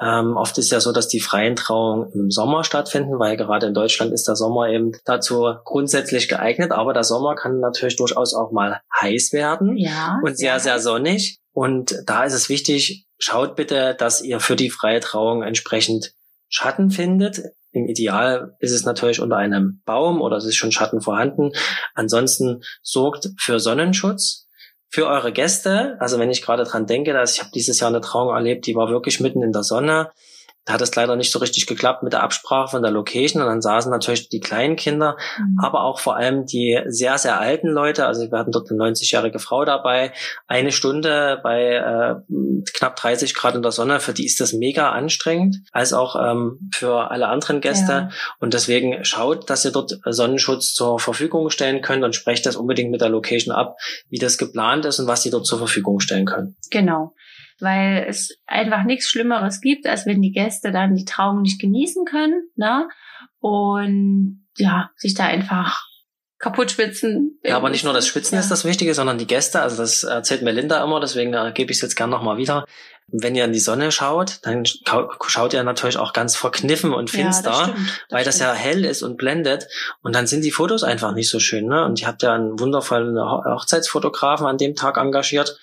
Ähm, 0.00 0.38
oft 0.38 0.56
ist 0.56 0.72
ja 0.72 0.80
so, 0.80 0.92
dass 0.92 1.08
die 1.08 1.20
freien 1.20 1.56
Trauungen 1.56 2.10
im 2.14 2.30
Sommer 2.30 2.64
stattfinden, 2.64 3.18
weil 3.18 3.36
gerade 3.36 3.66
in 3.66 3.74
Deutschland 3.74 4.14
ist 4.14 4.26
der 4.26 4.36
Sommer 4.36 4.70
eben 4.70 4.92
dazu 5.04 5.56
grundsätzlich 5.64 6.26
geeignet. 6.28 6.72
Aber 6.72 6.94
der 6.94 7.04
Sommer 7.04 7.34
kann 7.34 7.60
natürlich 7.60 7.96
durchaus 7.96 8.32
auch 8.32 8.50
mal 8.50 8.80
heiß 8.98 9.34
werden 9.34 9.76
ja, 9.76 10.20
und 10.24 10.38
sehr, 10.38 10.58
sehr 10.58 10.80
sonnig. 10.80 11.38
Und 11.52 12.02
da 12.06 12.24
ist 12.24 12.34
es 12.34 12.48
wichtig, 12.48 13.05
schaut 13.18 13.56
bitte, 13.56 13.94
dass 13.98 14.22
ihr 14.22 14.40
für 14.40 14.56
die 14.56 14.70
freie 14.70 15.00
Trauung 15.00 15.42
entsprechend 15.42 16.12
Schatten 16.48 16.90
findet. 16.90 17.42
Im 17.72 17.86
Ideal 17.86 18.56
ist 18.60 18.72
es 18.72 18.84
natürlich 18.84 19.20
unter 19.20 19.36
einem 19.36 19.82
Baum 19.84 20.20
oder 20.20 20.36
es 20.36 20.44
ist 20.44 20.56
schon 20.56 20.72
Schatten 20.72 21.00
vorhanden. 21.00 21.50
Ansonsten 21.94 22.62
sorgt 22.82 23.28
für 23.38 23.60
Sonnenschutz 23.60 24.46
für 24.88 25.06
eure 25.06 25.32
Gäste. 25.32 25.96
Also 26.00 26.18
wenn 26.18 26.30
ich 26.30 26.42
gerade 26.42 26.64
dran 26.64 26.86
denke, 26.86 27.12
dass 27.12 27.34
ich 27.34 27.40
habe 27.40 27.50
dieses 27.54 27.80
Jahr 27.80 27.90
eine 27.90 28.00
Trauung 28.00 28.34
erlebt, 28.34 28.66
die 28.66 28.74
war 28.74 28.88
wirklich 28.88 29.20
mitten 29.20 29.42
in 29.42 29.52
der 29.52 29.62
Sonne. 29.62 30.10
Da 30.66 30.74
hat 30.74 30.82
es 30.82 30.94
leider 30.96 31.14
nicht 31.14 31.30
so 31.30 31.38
richtig 31.38 31.66
geklappt 31.66 32.02
mit 32.02 32.12
der 32.12 32.24
Absprache 32.24 32.72
von 32.72 32.82
der 32.82 32.90
Location 32.90 33.40
und 33.40 33.48
dann 33.48 33.62
saßen 33.62 33.90
natürlich 33.90 34.28
die 34.28 34.40
kleinen 34.40 34.74
Kinder, 34.74 35.16
mhm. 35.38 35.58
aber 35.62 35.84
auch 35.84 36.00
vor 36.00 36.16
allem 36.16 36.44
die 36.44 36.80
sehr, 36.86 37.18
sehr 37.18 37.40
alten 37.40 37.68
Leute. 37.68 38.06
Also 38.06 38.30
wir 38.30 38.38
hatten 38.38 38.50
dort 38.50 38.68
eine 38.70 38.82
90-jährige 38.82 39.38
Frau 39.38 39.64
dabei, 39.64 40.12
eine 40.48 40.72
Stunde 40.72 41.38
bei 41.42 41.74
äh, 41.74 42.16
knapp 42.74 42.96
30 42.96 43.34
Grad 43.34 43.54
in 43.54 43.62
der 43.62 43.70
Sonne, 43.70 44.00
für 44.00 44.12
die 44.12 44.26
ist 44.26 44.40
das 44.40 44.52
mega 44.52 44.90
anstrengend, 44.90 45.58
als 45.70 45.92
auch 45.92 46.16
ähm, 46.20 46.68
für 46.74 47.12
alle 47.12 47.28
anderen 47.28 47.60
Gäste. 47.60 47.92
Ja. 47.92 48.08
Und 48.40 48.52
deswegen 48.52 49.04
schaut, 49.04 49.48
dass 49.48 49.64
ihr 49.64 49.70
dort 49.70 50.00
Sonnenschutz 50.04 50.74
zur 50.74 50.98
Verfügung 50.98 51.50
stellen 51.50 51.80
könnt 51.80 52.02
und 52.02 52.16
sprecht 52.16 52.44
das 52.44 52.56
unbedingt 52.56 52.90
mit 52.90 53.00
der 53.00 53.08
Location 53.08 53.54
ab, 53.54 53.76
wie 54.10 54.18
das 54.18 54.36
geplant 54.36 54.84
ist 54.84 54.98
und 54.98 55.06
was 55.06 55.22
sie 55.22 55.30
dort 55.30 55.46
zur 55.46 55.58
Verfügung 55.58 56.00
stellen 56.00 56.26
können. 56.26 56.56
Genau 56.72 57.14
weil 57.60 58.06
es 58.08 58.38
einfach 58.46 58.84
nichts 58.84 59.08
Schlimmeres 59.08 59.60
gibt, 59.60 59.86
als 59.86 60.06
wenn 60.06 60.22
die 60.22 60.32
Gäste 60.32 60.72
dann 60.72 60.94
die 60.94 61.04
Trauung 61.04 61.42
nicht 61.42 61.60
genießen 61.60 62.04
können, 62.04 62.48
ne? 62.56 62.88
Und 63.40 64.46
ja, 64.56 64.90
sich 64.96 65.14
da 65.14 65.24
einfach 65.24 65.86
kaputt 66.38 66.70
schwitzen. 66.70 67.38
Ja, 67.44 67.56
aber 67.56 67.70
nicht 67.70 67.84
nur 67.84 67.94
das 67.94 68.06
Schwitzen 68.06 68.34
ja. 68.34 68.40
ist 68.40 68.50
das 68.50 68.64
Wichtige, 68.64 68.94
sondern 68.94 69.18
die 69.18 69.26
Gäste. 69.26 69.60
Also 69.60 69.76
das 69.76 70.02
erzählt 70.02 70.42
Melinda 70.42 70.82
immer, 70.84 71.00
deswegen 71.00 71.32
gebe 71.54 71.72
ich 71.72 71.78
es 71.78 71.82
jetzt 71.82 71.96
gern 71.96 72.10
nochmal 72.10 72.36
wieder. 72.36 72.66
Wenn 73.08 73.36
ihr 73.36 73.44
in 73.44 73.52
die 73.52 73.60
Sonne 73.60 73.92
schaut, 73.92 74.40
dann 74.42 74.64
schaut 74.66 75.54
ihr 75.54 75.62
natürlich 75.62 75.96
auch 75.96 76.12
ganz 76.12 76.34
verkniffen 76.36 76.92
und 76.92 77.08
finster, 77.08 77.50
ja, 77.52 77.58
das 77.58 77.68
stimmt, 77.68 77.88
das 77.88 77.96
weil 78.10 78.24
das 78.24 78.38
ja 78.40 78.52
hell 78.52 78.84
ist 78.84 79.02
und 79.02 79.16
blendet. 79.16 79.68
Und 80.02 80.14
dann 80.14 80.26
sind 80.26 80.44
die 80.44 80.50
Fotos 80.50 80.82
einfach 80.82 81.12
nicht 81.14 81.30
so 81.30 81.38
schön. 81.38 81.66
Ne? 81.66 81.84
Und 81.84 82.00
ihr 82.00 82.08
habt 82.08 82.22
ja 82.22 82.34
einen 82.34 82.58
wundervollen 82.58 83.16
Hochzeitsfotografen 83.16 84.46
an 84.46 84.58
dem 84.58 84.74
Tag 84.74 84.98
engagiert, 84.98 85.56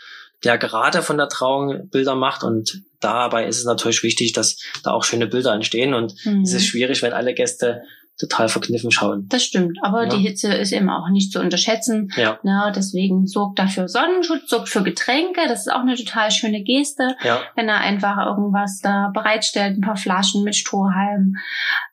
der 0.43 0.57
gerade 0.57 1.01
von 1.01 1.17
der 1.17 1.29
Trauung 1.29 1.89
Bilder 1.89 2.15
macht. 2.15 2.43
Und 2.43 2.81
dabei 2.99 3.47
ist 3.47 3.59
es 3.59 3.65
natürlich 3.65 4.03
wichtig, 4.03 4.33
dass 4.33 4.57
da 4.83 4.91
auch 4.91 5.03
schöne 5.03 5.27
Bilder 5.27 5.53
entstehen. 5.53 5.93
Und 5.93 6.13
mhm. 6.25 6.41
es 6.41 6.53
ist 6.53 6.65
schwierig, 6.65 7.01
wenn 7.01 7.13
alle 7.13 7.33
Gäste 7.33 7.83
total 8.17 8.47
verkniffen 8.47 8.91
schauen. 8.91 9.27
Das 9.29 9.43
stimmt, 9.43 9.77
aber 9.81 10.03
ja. 10.03 10.09
die 10.09 10.17
Hitze 10.17 10.53
ist 10.53 10.71
eben 10.71 10.89
auch 10.89 11.09
nicht 11.09 11.31
zu 11.31 11.39
unterschätzen. 11.39 12.09
Ja. 12.15 12.39
Na, 12.43 12.71
deswegen 12.71 13.25
sorgt 13.25 13.57
dafür 13.57 13.87
Sonnenschutz, 13.87 14.49
sorgt 14.49 14.69
für 14.69 14.83
Getränke. 14.83 15.41
Das 15.47 15.61
ist 15.61 15.71
auch 15.71 15.81
eine 15.81 15.95
total 15.95 16.29
schöne 16.29 16.63
Geste, 16.63 17.15
ja. 17.23 17.41
wenn 17.55 17.67
er 17.69 17.79
einfach 17.79 18.17
irgendwas 18.25 18.79
da 18.83 19.09
bereitstellt, 19.13 19.77
ein 19.77 19.81
paar 19.81 19.97
Flaschen 19.97 20.43
mit 20.43 20.55
Strohhalm, 20.55 21.35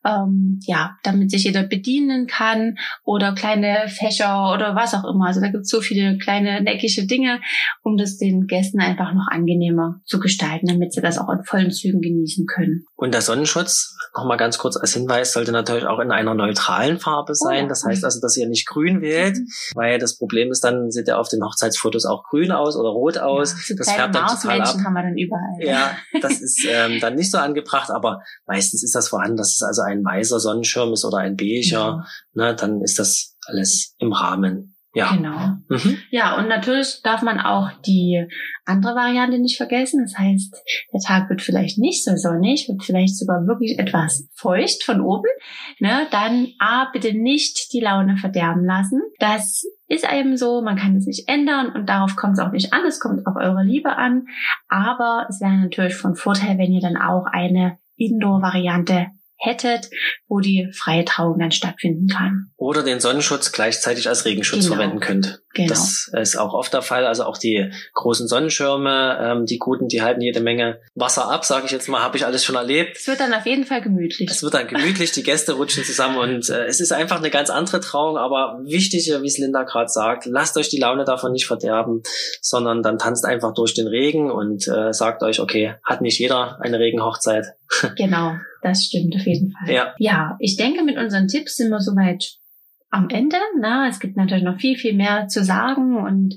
ähm, 0.05 0.61
ja, 0.67 0.97
damit 1.03 1.31
sich 1.31 1.45
jeder 1.45 1.63
bedienen 1.63 2.27
kann 2.27 2.77
oder 3.05 3.35
kleine 3.35 3.89
Fächer 3.89 4.53
oder 4.53 4.75
was 4.75 4.95
auch 4.95 5.05
immer. 5.05 5.27
Also 5.27 5.41
da 5.41 5.49
gibt 5.49 5.63
es 5.63 5.71
so 5.71 5.81
viele 5.81 6.19
kleine 6.19 6.61
neckische 6.61 7.07
Dinge, 7.07 7.41
um 7.83 7.97
das 7.97 8.19
den 8.19 8.47
Gästen 8.47 8.81
einfach 8.81 9.15
noch 9.15 9.29
angenehmer 9.31 10.01
zu 10.05 10.21
gestalten, 10.21 10.67
damit 10.67 10.93
sie 10.93 11.01
das 11.01 11.19
auch 11.19 11.31
in 11.31 11.45
vollen 11.45 11.71
Zügen 11.71 12.01
genießen 12.01 12.47
können. 12.47 12.85
Und 12.97 13.15
der 13.15 13.23
Sonnenschutz, 13.23 13.97
nochmal 14.15 14.37
ganz 14.37 14.59
kurz 14.59 14.77
als 14.77 14.93
Hinweis, 14.93 15.33
sollte 15.33 15.53
natürlich 15.53 15.87
auch 15.87 15.99
in 15.99 16.10
einer 16.12 16.35
neutralen 16.35 16.99
Farbe 16.99 17.35
sein. 17.35 17.66
Oh. 17.66 17.68
Das 17.68 17.85
heißt 17.85 18.05
also, 18.05 18.20
dass 18.20 18.37
ihr 18.37 18.49
nicht 18.49 18.66
grün 18.66 19.01
wählt, 19.01 19.38
weil 19.75 19.99
das 19.99 20.16
Problem 20.16 20.51
ist, 20.51 20.64
dann 20.64 20.90
sieht 20.90 21.09
er 21.09 21.18
auf 21.18 21.29
den 21.29 21.42
Hochzeitsfotos 21.42 22.07
auch 22.07 22.25
grün 22.25 22.53
aus 22.53 22.77
oder 22.77 22.90
rot 22.90 23.18
aus. 23.18 23.53
Ja, 23.53 23.59
so 23.66 23.75
das 23.77 23.90
färbt 23.90 24.14
dann 24.14 24.27
total 24.27 24.62
ab. 24.62 24.77
haben 24.85 24.94
wir 24.94 25.03
dann 25.03 25.16
überall. 25.16 25.59
Ja, 25.61 25.96
das 26.20 26.40
ist 26.40 26.66
ähm, 26.68 27.01
dann 27.01 27.14
nicht 27.14 27.31
so 27.31 27.38
angebracht, 27.38 27.90
aber 27.90 28.23
meistens 28.46 28.83
ist 28.83 28.94
das 28.94 29.09
vorhanden, 29.09 29.37
dass 29.37 29.55
es 29.55 29.62
also 29.62 29.83
ein 29.83 30.05
weißer 30.05 30.40
Sonnenschirm 30.40 30.92
ist 30.92 31.05
oder 31.05 31.18
ein 31.18 31.37
beiger. 31.37 31.61
Ja. 31.61 32.05
Ne, 32.35 32.55
dann 32.55 32.83
ist 32.83 32.99
das 32.99 33.37
alles 33.46 33.94
im 33.99 34.12
Rahmen. 34.12 34.77
Ja. 34.92 35.12
Genau. 35.14 35.57
Mhm. 35.68 35.98
Ja, 36.11 36.37
und 36.37 36.48
natürlich 36.48 37.00
darf 37.05 37.22
man 37.22 37.38
auch 37.38 37.70
die 37.87 38.26
andere 38.64 38.96
Variante 38.96 39.38
nicht 39.38 39.57
vergessen. 39.57 40.03
Das 40.03 40.18
heißt, 40.18 40.53
der 40.92 41.00
Tag 41.00 41.31
wird 41.31 41.42
vielleicht 41.42 41.79
nicht 41.79 42.05
so 42.05 42.16
sonnig, 42.16 42.68
wird 42.68 42.83
vielleicht 42.83 43.16
sogar 43.16 43.46
wirklich 43.46 43.79
etwas 43.79 44.29
feucht 44.35 44.83
von 44.83 45.00
oben. 45.00 45.29
Ne? 45.79 46.09
Dann 46.11 46.48
A, 46.59 46.90
bitte 46.92 47.12
nicht 47.16 47.72
die 47.72 47.81
Laune 47.81 48.16
verderben 48.16 48.64
lassen. 48.64 49.00
Das 49.20 49.64
ist 49.87 50.07
eben 50.12 50.37
so, 50.37 50.61
man 50.61 50.76
kann 50.76 50.96
es 50.96 51.07
nicht 51.07 51.29
ändern 51.29 51.72
und 51.72 51.88
darauf 51.88 52.16
kommt 52.16 52.33
es 52.33 52.40
auch 52.40 52.50
nicht 52.50 52.72
an. 52.72 52.85
Es 52.85 52.98
kommt 52.98 53.26
auf 53.29 53.37
eure 53.37 53.62
Liebe 53.62 53.96
an. 53.96 54.26
Aber 54.68 55.26
es 55.29 55.40
wäre 55.40 55.57
natürlich 55.57 55.94
von 55.94 56.16
Vorteil, 56.16 56.59
wenn 56.59 56.72
ihr 56.72 56.81
dann 56.81 56.96
auch 56.96 57.26
eine 57.26 57.79
Indoor-Variante 57.96 59.07
hättet, 59.40 59.90
wo 60.29 60.40
die 60.40 60.70
freie 60.72 61.05
Trauung 61.05 61.38
dann 61.38 61.50
stattfinden 61.50 62.09
kann. 62.09 62.50
Oder 62.57 62.83
den 62.83 63.00
Sonnenschutz 63.00 63.53
gleichzeitig 63.53 64.09
als 64.09 64.24
Regenschutz 64.24 64.64
genau. 64.64 64.76
verwenden 64.76 65.00
könnt. 65.00 65.42
Genau. 65.55 65.69
Das 65.69 66.11
ist 66.13 66.37
auch 66.37 66.55
oft 66.55 66.73
der 66.73 66.83
Fall. 66.83 67.07
Also 67.07 67.25
auch 67.25 67.37
die 67.37 67.73
großen 67.95 68.29
Sonnenschirme, 68.29 69.19
ähm, 69.21 69.47
die 69.47 69.59
guten, 69.59 69.89
die 69.89 70.01
halten 70.01 70.21
jede 70.21 70.41
Menge 70.41 70.81
Wasser 70.95 71.31
ab, 71.31 71.45
sage 71.45 71.67
ich 71.67 71.73
jetzt 71.73 71.89
mal, 71.89 72.03
habe 72.03 72.17
ich 72.17 72.25
alles 72.25 72.45
schon 72.45 72.55
erlebt. 72.55 72.97
Es 72.97 73.09
wird 73.09 73.19
dann 73.19 73.35
auf 73.35 73.47
jeden 73.47 73.65
Fall 73.65 73.83
gemütlich. 73.83 74.31
Es 74.31 74.43
wird 74.45 74.55
dann 74.55 74.69
gemütlich, 74.69 75.11
die 75.11 75.25
Gäste 75.25 75.55
rutschen 75.55 75.83
zusammen 75.83 76.19
und 76.19 76.49
äh, 76.51 76.67
es 76.67 76.81
ist 76.81 76.93
einfach 76.93 77.19
eine 77.19 77.31
ganz 77.31 77.51
andere 77.51 77.81
Trauung, 77.81 78.17
aber 78.17 78.61
wichtig, 78.65 79.13
wie 79.21 79.27
es 79.27 79.39
Linda 79.39 79.65
gerade 79.65 79.89
sagt, 79.89 80.27
lasst 80.27 80.57
euch 80.57 80.69
die 80.69 80.79
Laune 80.79 81.05
davon 81.05 81.33
nicht 81.33 81.47
verderben, 81.47 82.03
sondern 82.41 82.83
dann 82.83 82.99
tanzt 82.99 83.25
einfach 83.25 83.53
durch 83.53 83.75
den 83.75 83.89
Regen 83.89 84.31
und 84.31 84.69
äh, 84.69 84.93
sagt 84.93 85.23
euch, 85.25 85.41
okay, 85.41 85.75
hat 85.85 86.01
nicht 86.01 86.19
jeder 86.21 86.61
eine 86.61 86.79
Regenhochzeit. 86.79 87.47
genau. 87.97 88.35
Das 88.63 88.85
stimmt 88.85 89.15
auf 89.17 89.27
jeden 89.27 89.53
Fall. 89.53 89.75
Ja. 89.75 89.95
ja, 89.99 90.37
ich 90.39 90.57
denke, 90.57 90.85
mit 90.85 90.99
unseren 90.99 91.29
Tipps 91.29 91.57
sind 91.57 91.71
wir 91.71 91.81
soweit 91.81 92.39
am 92.90 93.09
Ende. 93.09 93.37
Na, 93.59 93.88
es 93.88 94.00
gibt 94.00 94.16
natürlich 94.16 94.44
noch 94.44 94.59
viel, 94.59 94.76
viel 94.76 94.94
mehr 94.94 95.29
zu 95.29 95.44
sagen 95.44 95.96
und 95.96 96.35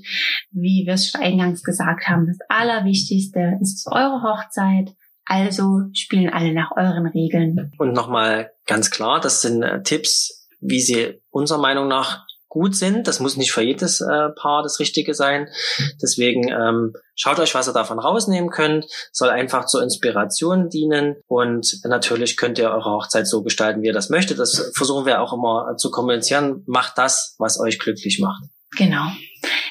wie 0.50 0.84
wir 0.86 0.94
es 0.94 1.10
schon 1.10 1.20
eingangs 1.20 1.62
gesagt 1.62 2.08
haben, 2.08 2.26
das 2.26 2.38
Allerwichtigste 2.48 3.58
ist 3.60 3.86
eure 3.90 4.22
Hochzeit. 4.22 4.94
Also 5.26 5.84
spielen 5.94 6.28
alle 6.28 6.52
nach 6.52 6.72
euren 6.76 7.06
Regeln. 7.06 7.72
Und 7.78 7.92
nochmal 7.92 8.50
ganz 8.66 8.90
klar, 8.90 9.20
das 9.20 9.40
sind 9.40 9.62
äh, 9.62 9.82
Tipps, 9.82 10.46
wie 10.60 10.80
sie 10.80 11.20
unserer 11.30 11.58
Meinung 11.58 11.88
nach 11.88 12.26
gut 12.54 12.76
sind. 12.76 13.08
Das 13.08 13.18
muss 13.18 13.36
nicht 13.36 13.50
für 13.50 13.62
jedes 13.62 14.00
äh, 14.00 14.28
Paar 14.36 14.62
das 14.62 14.78
Richtige 14.78 15.12
sein. 15.12 15.48
Deswegen 16.00 16.48
ähm, 16.48 16.94
schaut 17.16 17.40
euch, 17.40 17.52
was 17.54 17.68
ihr 17.68 17.72
davon 17.72 17.98
rausnehmen 17.98 18.48
könnt. 18.48 18.86
Soll 19.10 19.28
einfach 19.28 19.66
zur 19.66 19.82
Inspiration 19.82 20.68
dienen. 20.68 21.16
Und 21.26 21.80
natürlich 21.82 22.36
könnt 22.36 22.58
ihr 22.58 22.70
eure 22.70 22.92
Hochzeit 22.92 23.26
so 23.26 23.42
gestalten, 23.42 23.82
wie 23.82 23.88
ihr 23.88 23.92
das 23.92 24.08
möchtet. 24.08 24.38
Das 24.38 24.70
versuchen 24.76 25.04
wir 25.04 25.20
auch 25.20 25.32
immer 25.32 25.76
zu 25.76 25.90
kommunizieren. 25.90 26.62
Macht 26.66 26.96
das, 26.96 27.34
was 27.38 27.58
euch 27.58 27.80
glücklich 27.80 28.20
macht. 28.20 28.44
Genau. 28.76 29.08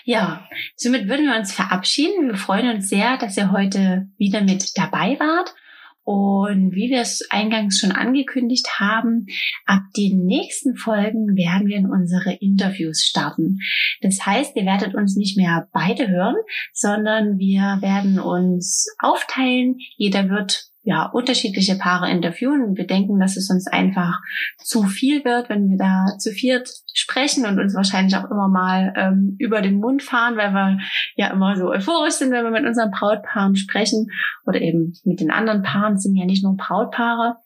Ja, 0.03 0.45
somit 0.75 1.07
würden 1.07 1.27
wir 1.27 1.37
uns 1.37 1.53
verabschieden. 1.53 2.27
Wir 2.27 2.37
freuen 2.37 2.75
uns 2.75 2.89
sehr, 2.89 3.17
dass 3.17 3.37
ihr 3.37 3.53
heute 3.53 4.07
wieder 4.17 4.41
mit 4.41 4.77
dabei 4.77 5.17
wart. 5.19 5.55
Und 6.03 6.73
wie 6.73 6.89
wir 6.89 7.01
es 7.01 7.25
eingangs 7.29 7.79
schon 7.79 7.93
angekündigt 7.93 8.79
haben, 8.79 9.25
ab 9.65 9.81
den 9.95 10.25
nächsten 10.25 10.75
Folgen 10.75 11.35
werden 11.37 11.67
wir 11.67 11.77
in 11.77 11.89
unsere 11.89 12.33
Interviews 12.33 13.03
starten. 13.03 13.59
Das 14.01 14.25
heißt, 14.25 14.55
ihr 14.55 14.65
werdet 14.65 14.95
uns 14.95 15.15
nicht 15.15 15.37
mehr 15.37 15.69
beide 15.71 16.09
hören, 16.09 16.35
sondern 16.73 17.37
wir 17.37 17.77
werden 17.81 18.19
uns 18.19 18.87
aufteilen. 18.99 19.77
Jeder 19.95 20.29
wird 20.29 20.72
ja, 20.85 21.05
unterschiedliche 21.05 21.75
Paare 21.75 22.11
interviewen. 22.11 22.75
Wir 22.75 22.85
denken, 22.85 23.17
dass 23.17 23.37
es 23.37 23.49
uns 23.49 23.67
einfach 23.67 24.19
zu 24.57 24.83
viel 24.83 25.23
wird, 25.23 25.49
wenn 25.49 25.69
wir 25.69 25.77
da 25.77 26.17
zu 26.17 26.31
viert 26.31 26.69
sprechen 26.93 27.45
und 27.45 27.57
uns 27.57 27.73
wahrscheinlich 27.73 28.15
auch 28.17 28.29
immer 28.29 28.49
mal 28.49 28.93
ähm, 28.97 29.35
über 29.39 29.61
den 29.61 29.79
Mund 29.79 30.03
fahren, 30.03 30.35
weil 30.35 30.51
wir 30.51 30.77
ja 31.15 31.31
immer 31.31 31.55
so 31.55 31.69
euphorisch 31.69 32.15
sind, 32.15 32.31
wenn 32.31 32.43
wir 32.43 32.51
mit 32.51 32.65
unseren 32.65 32.91
Brautpaaren 32.91 33.55
sprechen 33.55 34.07
oder 34.45 34.59
eben 34.59 34.93
mit 35.05 35.21
den 35.21 35.31
anderen 35.31 35.63
Paaren 35.63 35.97
sind 35.97 36.17
ja 36.17 36.25
nicht 36.25 36.43
nur 36.43 36.57
Brautpaare. 36.57 37.37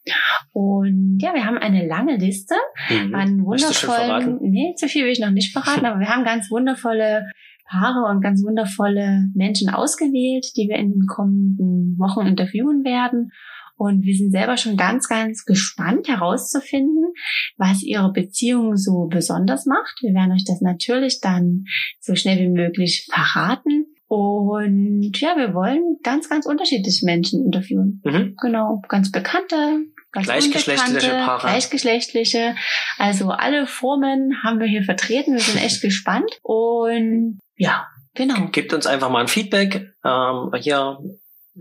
Und 0.52 1.19
ja, 1.21 1.36
wir 1.36 1.45
haben 1.45 1.60
eine 1.60 1.88
lange 1.88 2.17
Liste 2.17 2.56
mhm. 2.89 3.13
an 3.13 3.45
wundervollen, 3.45 4.39
nee, 4.41 4.73
zu 4.76 4.88
viel 4.88 5.06
will 5.06 5.12
ich 5.12 5.19
noch 5.19 5.30
nicht 5.30 5.54
verraten, 5.54 5.86
aber 5.86 6.00
wir 6.00 6.10
haben 6.10 6.23
ganz 6.23 6.50
wundervolle 6.50 7.28
Paare 7.70 8.10
und 8.10 8.22
ganz 8.22 8.44
wundervolle 8.44 9.30
Menschen 9.34 9.70
ausgewählt, 9.70 10.46
die 10.56 10.68
wir 10.70 10.78
in 10.78 10.92
den 10.92 11.06
kommenden 11.08 11.98
Wochen 11.98 12.26
interviewen 12.26 12.84
werden. 12.84 13.32
Und 13.76 14.04
wir 14.04 14.16
sind 14.16 14.32
selber 14.32 14.58
schon 14.58 14.76
ganz, 14.76 15.08
ganz 15.08 15.46
gespannt 15.46 16.08
herauszufinden, 16.08 17.14
was 17.58 17.84
ihre 17.84 18.12
Beziehung 18.12 18.76
so 18.76 19.08
besonders 19.08 19.68
macht. 19.68 20.00
Wir 20.02 20.14
werden 20.16 20.32
euch 20.32 20.46
das 20.46 20.62
natürlich 20.62 21.22
dann 21.22 21.66
so 22.00 22.16
schnell 22.16 22.40
wie 22.40 22.50
möglich 22.50 23.08
verraten. 23.12 23.86
Und 24.08 25.20
ja, 25.20 25.36
wir 25.38 25.54
wollen 25.54 25.98
ganz, 26.02 26.30
ganz 26.30 26.46
unterschiedliche 26.46 27.06
Menschen 27.06 27.46
interviewen. 27.46 28.02
Mhm. 28.04 28.36
Genau, 28.42 28.82
ganz 28.88 29.12
bekannte, 29.12 29.86
ganz 30.26 30.28
gleichgeschlechtliche 30.28 31.12
Paare. 31.12 31.48
Gleichgeschlechtliche. 31.48 32.56
Also 32.98 33.30
alle 33.30 33.68
Formen 33.68 34.44
haben 34.44 34.60
wir 34.60 34.68
hier 34.68 34.84
vertreten. 34.84 35.34
Wir 35.34 35.40
sind 35.40 35.64
echt 35.64 35.82
gespannt. 35.82 36.40
Und 36.42 37.40
ja, 37.56 37.88
genau. 38.14 38.48
Gebt 38.52 38.74
uns 38.74 38.88
einfach 38.88 39.10
mal 39.10 39.22
ein 39.22 39.28
Feedback. 39.28 39.94
Ähm, 40.04 40.52
hier 40.60 40.98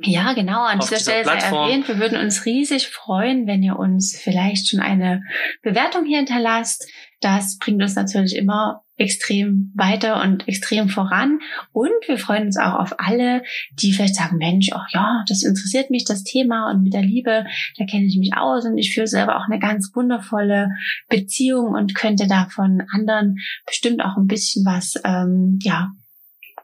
ja, 0.03 0.35
genau. 0.35 0.65
An 0.65 0.79
dieser 0.81 0.99
Stelle 0.99 1.25
sei 1.25 1.39
erwähnt, 1.39 1.89
wir 1.89 1.99
würden 1.99 2.21
uns 2.21 2.45
riesig 2.45 2.89
freuen, 2.89 3.47
wenn 3.47 3.63
ihr 3.63 3.79
uns 3.79 4.19
vielleicht 4.19 4.69
schon 4.69 4.81
eine 4.81 5.23
Bewertung 5.63 6.05
hier 6.05 6.19
hinterlasst. 6.19 6.87
Das 7.21 7.59
bringt 7.59 7.83
uns 7.83 7.95
natürlich 7.95 8.37
immer 8.37 8.83
extrem 8.97 9.73
weiter 9.75 10.23
und 10.23 10.49
extrem 10.49 10.89
voran. 10.89 11.41
Und 11.73 11.93
wir 12.07 12.19
freuen 12.19 12.47
uns 12.47 12.57
auch 12.57 12.75
auf 12.75 12.95
alle, 12.99 13.43
die 13.73 13.93
vielleicht 13.93 14.15
sagen, 14.15 14.39
Mensch, 14.39 14.71
ach 14.73 14.87
ja, 14.91 15.25
das 15.29 15.43
interessiert 15.43 15.91
mich, 15.91 16.05
das 16.05 16.25
Thema 16.25 16.71
und 16.71 16.83
mit 16.83 16.95
der 16.95 17.03
Liebe, 17.03 17.47
da 17.79 17.85
kenne 17.85 18.07
ich 18.07 18.17
mich 18.17 18.35
aus 18.35 18.65
und 18.65 18.79
ich 18.79 18.95
führe 18.95 19.07
selber 19.07 19.37
auch 19.37 19.47
eine 19.51 19.59
ganz 19.59 19.91
wundervolle 19.95 20.71
Beziehung 21.09 21.75
und 21.75 21.95
könnte 21.95 22.27
da 22.27 22.49
von 22.51 22.83
anderen 22.93 23.37
bestimmt 23.67 24.03
auch 24.03 24.17
ein 24.17 24.27
bisschen 24.27 24.65
was, 24.65 24.95
ähm, 25.05 25.59
ja, 25.63 25.91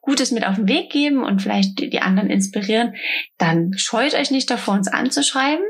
Gutes 0.01 0.33
mit 0.33 0.45
auf 0.45 0.57
den 0.57 0.69
Weg 0.69 0.91
geben 0.91 1.23
und 1.23 1.41
vielleicht 1.41 1.79
die 1.79 2.01
anderen 2.01 2.29
inspirieren, 2.29 2.95
dann 3.39 3.73
scheut 3.77 4.15
euch 4.15 4.33
nicht 4.33 4.51
davor, 4.51 4.75
uns 4.75 4.89
anzuschreiben. 4.89 5.65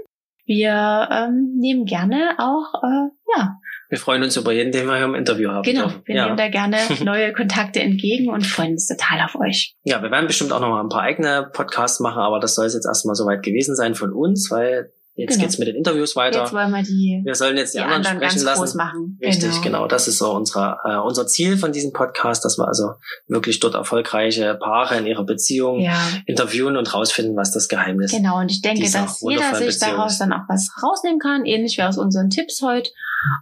Wir 0.46 1.08
ähm, 1.12 1.52
nehmen 1.58 1.84
gerne 1.84 2.36
auch, 2.38 2.82
äh, 2.82 3.08
ja. 3.36 3.58
Wir 3.92 3.98
freuen 3.98 4.22
uns 4.22 4.38
über 4.38 4.52
jeden, 4.52 4.72
den 4.72 4.86
wir 4.86 4.96
hier 4.96 5.04
im 5.04 5.14
Interview 5.14 5.50
haben. 5.50 5.64
Genau, 5.64 5.92
wir 6.06 6.14
ja. 6.14 6.24
nehmen 6.24 6.38
da 6.38 6.48
gerne 6.48 6.78
neue 7.04 7.34
Kontakte 7.34 7.80
entgegen 7.80 8.30
und 8.30 8.46
freuen 8.46 8.70
uns 8.70 8.88
total 8.88 9.20
auf 9.22 9.38
euch. 9.38 9.74
Ja, 9.84 10.02
wir 10.02 10.10
werden 10.10 10.26
bestimmt 10.26 10.50
auch 10.50 10.60
noch 10.60 10.70
mal 10.70 10.80
ein 10.80 10.88
paar 10.88 11.02
eigene 11.02 11.50
Podcasts 11.52 12.00
machen, 12.00 12.20
aber 12.20 12.40
das 12.40 12.54
soll 12.54 12.64
es 12.64 12.72
jetzt 12.72 12.86
erstmal 12.86 13.14
soweit 13.16 13.42
gewesen 13.42 13.76
sein 13.76 13.94
von 13.94 14.14
uns, 14.14 14.50
weil 14.50 14.94
Jetzt 15.14 15.32
genau. 15.34 15.42
geht's 15.42 15.58
mit 15.58 15.68
den 15.68 15.76
Interviews 15.76 16.16
weiter. 16.16 16.40
Jetzt 16.40 16.54
wollen 16.54 16.70
wir 16.70 16.82
die. 16.82 17.20
Wir 17.22 17.34
sollen 17.34 17.58
jetzt 17.58 17.74
die, 17.74 17.78
die 17.78 17.84
anderen, 17.84 18.06
anderen 18.06 18.30
sprechen 18.30 18.44
lassen. 18.46 18.76
machen. 18.78 19.18
Richtig, 19.22 19.50
genau. 19.50 19.62
genau. 19.62 19.86
Das 19.86 20.08
ist 20.08 20.18
so 20.18 20.32
unser, 20.32 20.78
äh, 20.84 20.96
unser 20.96 21.26
Ziel 21.26 21.58
von 21.58 21.70
diesem 21.70 21.92
Podcast, 21.92 22.44
dass 22.46 22.56
wir 22.56 22.66
also 22.66 22.92
wirklich 23.28 23.60
dort 23.60 23.74
erfolgreiche 23.74 24.54
Paare 24.54 24.96
in 24.96 25.06
ihrer 25.06 25.24
Beziehung 25.24 25.80
ja. 25.80 26.00
interviewen 26.24 26.78
und 26.78 26.94
rausfinden, 26.94 27.36
was 27.36 27.52
das 27.52 27.68
Geheimnis 27.68 28.12
ist. 28.12 28.18
Genau, 28.18 28.38
und 28.40 28.50
ich 28.50 28.62
denke, 28.62 28.90
dass 28.90 29.20
jeder 29.20 29.54
sich 29.54 29.66
Beziehung 29.66 29.96
daraus 29.96 30.18
dann 30.18 30.32
auch 30.32 30.48
was 30.48 30.70
rausnehmen 30.82 31.18
kann, 31.18 31.44
ähnlich 31.44 31.76
wie 31.76 31.82
aus 31.82 31.98
unseren 31.98 32.30
Tipps 32.30 32.62
heute. 32.62 32.90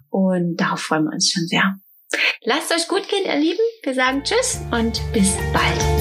Und 0.09 0.57
darauf 0.57 0.81
freuen 0.81 1.05
wir 1.05 1.13
uns 1.13 1.31
schon 1.31 1.47
sehr. 1.47 1.77
Lasst 2.43 2.73
euch 2.73 2.89
gut 2.89 3.09
gehen, 3.09 3.25
ihr 3.25 3.39
Lieben. 3.39 3.61
Wir 3.85 3.95
sagen 3.95 4.25
Tschüss 4.25 4.61
und 4.73 5.01
bis 5.13 5.37
bald. 5.53 6.00